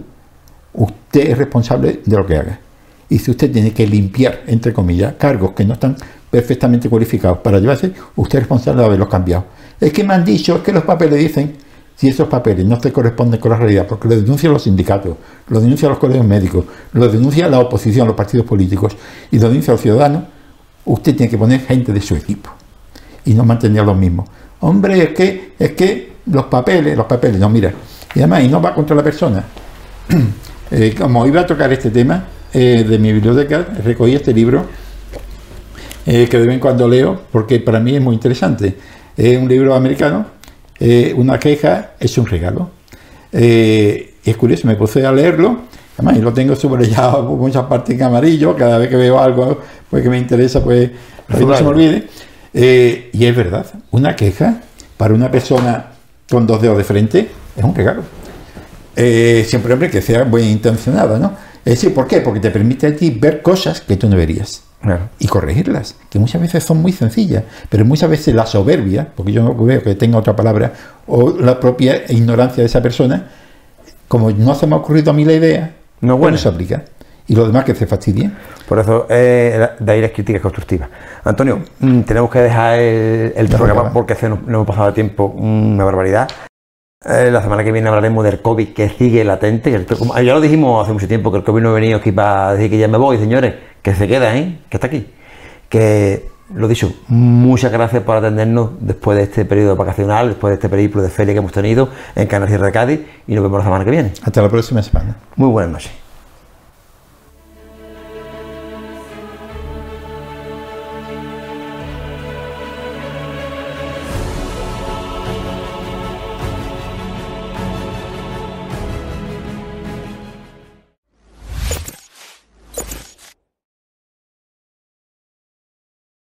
usted 0.74 1.32
es 1.32 1.38
responsable 1.38 2.02
de 2.06 2.18
lo 2.18 2.26
que 2.26 2.38
haga. 2.38 2.60
Y 3.10 3.20
si 3.20 3.32
usted 3.32 3.52
tiene 3.52 3.72
que 3.72 3.86
limpiar, 3.86 4.42
entre 4.48 4.74
comillas, 4.74 5.14
cargos 5.18 5.52
que 5.52 5.66
no 5.66 5.74
están 5.74 5.96
perfectamente 6.32 6.90
cualificados 6.90 7.40
para 7.40 7.60
llevarse, 7.60 7.92
usted 8.16 8.40
es 8.40 8.44
responsable 8.44 8.82
de 8.82 8.86
haberlos 8.88 9.08
cambiado. 9.08 9.46
Es 9.80 9.92
que 9.92 10.04
me 10.04 10.14
han 10.14 10.26
dicho, 10.26 10.56
es 10.56 10.62
que 10.62 10.72
los 10.72 10.84
papeles 10.84 11.20
dicen, 11.20 11.56
si 11.96 12.08
esos 12.08 12.28
papeles 12.28 12.66
no 12.66 12.80
se 12.80 12.92
corresponden 12.92 13.40
con 13.40 13.52
la 13.52 13.58
realidad, 13.58 13.86
porque 13.88 14.08
lo 14.08 14.16
denuncian 14.16 14.54
los 14.54 14.64
sindicatos, 14.64 15.16
lo 15.48 15.60
denuncian 15.60 15.90
los 15.90 16.00
colegios 16.00 16.26
médicos, 16.26 16.66
lo 16.94 17.08
denuncia 17.08 17.48
la 17.48 17.60
oposición, 17.60 18.08
los 18.08 18.16
partidos 18.16 18.46
políticos, 18.46 18.96
y 19.32 19.40
lo 19.40 19.48
denuncia 19.48 19.74
los 19.74 19.82
ciudadanos, 19.82 20.24
usted 20.86 21.16
tiene 21.16 21.30
que 21.30 21.38
poner 21.38 21.62
gente 21.62 21.94
de 21.94 22.02
su 22.02 22.16
equipo 22.16 22.50
y 23.26 23.34
no 23.34 23.46
mantener 23.46 23.86
los 23.86 23.98
mismos. 23.98 24.28
Hombre, 24.60 25.02
es 25.02 25.10
que, 25.10 25.54
es 25.60 25.72
que 25.72 26.14
los 26.26 26.46
papeles, 26.46 26.98
los 26.98 27.06
papeles, 27.06 27.40
no, 27.40 27.50
mira, 27.50 27.74
y 28.16 28.20
además, 28.20 28.44
y 28.44 28.48
no 28.48 28.62
va 28.62 28.74
contra 28.74 28.96
la 28.96 29.04
persona. 29.04 29.44
Eh, 30.72 30.96
como 30.98 31.28
iba 31.28 31.42
a 31.42 31.46
tocar 31.46 31.72
este 31.72 31.92
tema 31.92 32.26
eh, 32.52 32.84
de 32.88 32.98
mi 32.98 33.14
biblioteca, 33.14 33.64
recogí 33.84 34.16
este 34.16 34.34
libro 34.34 34.66
eh, 36.06 36.28
que 36.28 36.40
de 36.40 36.48
vez 36.48 36.56
en 36.56 36.60
cuando 36.60 36.88
leo, 36.88 37.22
porque 37.32 37.60
para 37.60 37.80
mí 37.80 37.96
es 37.96 38.02
muy 38.02 38.16
interesante. 38.16 38.76
Es 39.16 39.38
un 39.38 39.48
libro 39.48 39.76
americano, 39.76 40.26
una 41.16 41.40
queja 41.40 41.92
es 42.00 42.18
un 42.18 42.26
regalo. 42.26 42.70
es 43.32 44.38
curioso, 44.38 44.68
me 44.68 44.76
puse 44.76 45.06
a 45.06 45.12
leerlo, 45.12 45.60
además, 45.98 46.18
y 46.18 46.22
lo 46.22 46.34
tengo 46.34 46.56
subrayado 46.56 47.28
por 47.28 47.38
muchas 47.38 47.64
partes 47.66 47.96
en 47.96 48.04
amarillo, 48.04 48.56
cada 48.56 48.78
vez 48.78 48.90
que 48.90 48.98
veo 48.98 49.20
algo 49.20 49.62
pues, 49.90 50.04
que 50.04 50.10
me 50.10 50.18
interesa, 50.18 50.64
pues 50.64 50.92
no 51.30 51.56
se 51.56 51.64
me 51.64 51.70
olvide. 51.70 52.08
y 52.54 53.26
es 53.26 53.36
verdad, 53.36 53.66
una 53.92 54.16
queja 54.16 54.62
para 54.98 55.14
una 55.14 55.32
persona 55.32 55.88
con 56.30 56.48
dos 56.48 56.62
dedos 56.62 56.78
de 56.78 56.84
frente 56.84 57.30
es 57.56 57.64
un 57.64 57.76
regalo. 57.76 58.04
Eh, 58.96 59.46
siempre, 59.48 59.74
hombre, 59.74 59.90
que 59.90 60.02
sea 60.02 60.24
buena 60.24 60.48
intencionada, 60.48 61.18
¿no? 61.18 61.34
Es 61.66 61.76
decir, 61.76 61.94
¿por 61.94 62.08
qué? 62.08 62.22
Porque 62.22 62.40
te 62.40 62.52
permite 62.52 62.88
a 62.88 62.96
ti 62.96 63.10
ver 63.10 63.42
cosas 63.42 63.82
que 63.82 63.96
tú 63.96 64.10
no 64.10 64.18
verías. 64.18 64.64
Y 65.20 65.28
corregirlas, 65.28 65.96
que 66.10 66.20
muchas 66.20 66.42
veces 66.42 66.64
son 66.64 66.82
muy 66.82 66.92
sencillas, 66.92 67.44
pero 67.70 67.86
muchas 67.86 68.10
veces 68.10 68.36
la 68.36 68.46
soberbia, 68.46 69.08
porque 69.16 69.32
yo 69.32 69.42
no 69.42 69.56
veo 69.56 69.82
que 69.82 69.96
tenga 69.96 70.18
otra 70.18 70.36
palabra, 70.36 70.74
o 71.08 71.32
la 71.32 71.60
propia 71.60 72.04
ignorancia 72.10 72.62
de 72.62 72.66
esa 72.66 72.82
persona, 72.82 73.28
como 74.10 74.32
no 74.32 74.56
se 74.56 74.68
me 74.68 74.76
ha 74.76 74.78
ocurrido 74.80 75.12
a 75.12 75.14
mí 75.14 75.24
la 75.24 75.34
idea, 75.34 75.74
no, 76.02 76.18
bueno. 76.18 76.38
se 76.38 76.50
aplica. 76.50 76.84
Y 77.26 77.36
lo 77.36 77.48
demás 77.48 77.64
que 77.64 77.74
se 77.74 77.88
fastidien. 77.88 78.36
Por 78.68 78.80
eso, 78.80 79.08
eh, 79.10 79.70
de 79.80 79.92
ahí 79.92 80.02
las 80.02 80.12
críticas 80.12 80.42
constructivas. 80.42 80.90
Antonio, 81.24 81.64
mm, 81.80 82.02
tenemos 82.02 82.30
que 82.30 82.40
dejar 82.40 82.78
el, 82.80 83.48
programa 83.48 83.94
porque 83.94 84.14
se 84.16 84.28
nos, 84.28 84.40
hemos 84.46 84.68
pasado 84.68 84.92
tiempo 84.92 85.28
una 85.28 85.86
barbaridad. 85.86 86.28
Eh, 87.06 87.30
la 87.32 87.42
semana 87.42 87.64
que 87.64 87.72
viene 87.72 87.90
hablaremos 87.90 88.24
del 88.24 88.42
COVID 88.42 88.70
que 88.74 88.90
sigue 88.90 89.24
latente. 89.24 89.72
Ya 89.72 90.34
lo 90.34 90.42
dijimos 90.42 90.84
hace 90.84 90.94
mucho 90.94 91.08
tiempo 91.08 91.32
que 91.32 91.38
el 91.38 91.44
COVID 91.44 91.62
no 91.62 91.70
ha 91.70 91.74
venido 91.74 91.98
aquí 91.98 92.12
para 92.12 92.54
decir 92.54 92.70
que 92.70 92.78
ya 92.78 92.88
me 92.88 92.98
voy, 92.98 93.18
señores, 93.18 93.56
que 93.82 93.94
se 93.94 94.08
queda, 94.08 94.38
¿eh? 94.38 94.60
que 94.70 94.78
está 94.78 94.88
aquí. 94.88 95.08
Que 95.68 96.28
lo 96.54 96.68
dicho, 96.68 96.94
muchas 97.08 97.72
gracias 97.72 98.04
por 98.04 98.16
atendernos 98.16 98.72
después 98.80 99.18
de 99.18 99.24
este 99.24 99.44
periodo 99.44 99.76
vacacional, 99.76 100.30
después 100.30 100.52
de 100.52 100.56
este 100.56 100.70
periplo 100.70 101.02
de 101.02 101.10
feria 101.10 101.34
que 101.34 101.40
hemos 101.40 101.52
tenido 101.52 101.90
en 102.16 102.28
Canal 102.28 102.48
Sierra 102.48 102.68
de 102.68 102.72
Cádiz 102.72 103.00
y 103.28 103.34
nos 103.34 103.44
vemos 103.44 103.60
la 103.60 103.66
semana 103.66 103.84
que 103.84 103.92
viene. 103.92 104.14
Hasta 104.24 104.42
la 104.42 104.50
próxima 104.50 104.82
semana. 104.82 105.18
Muy 105.36 105.50
buenas 105.50 105.72
noches. 105.72 106.03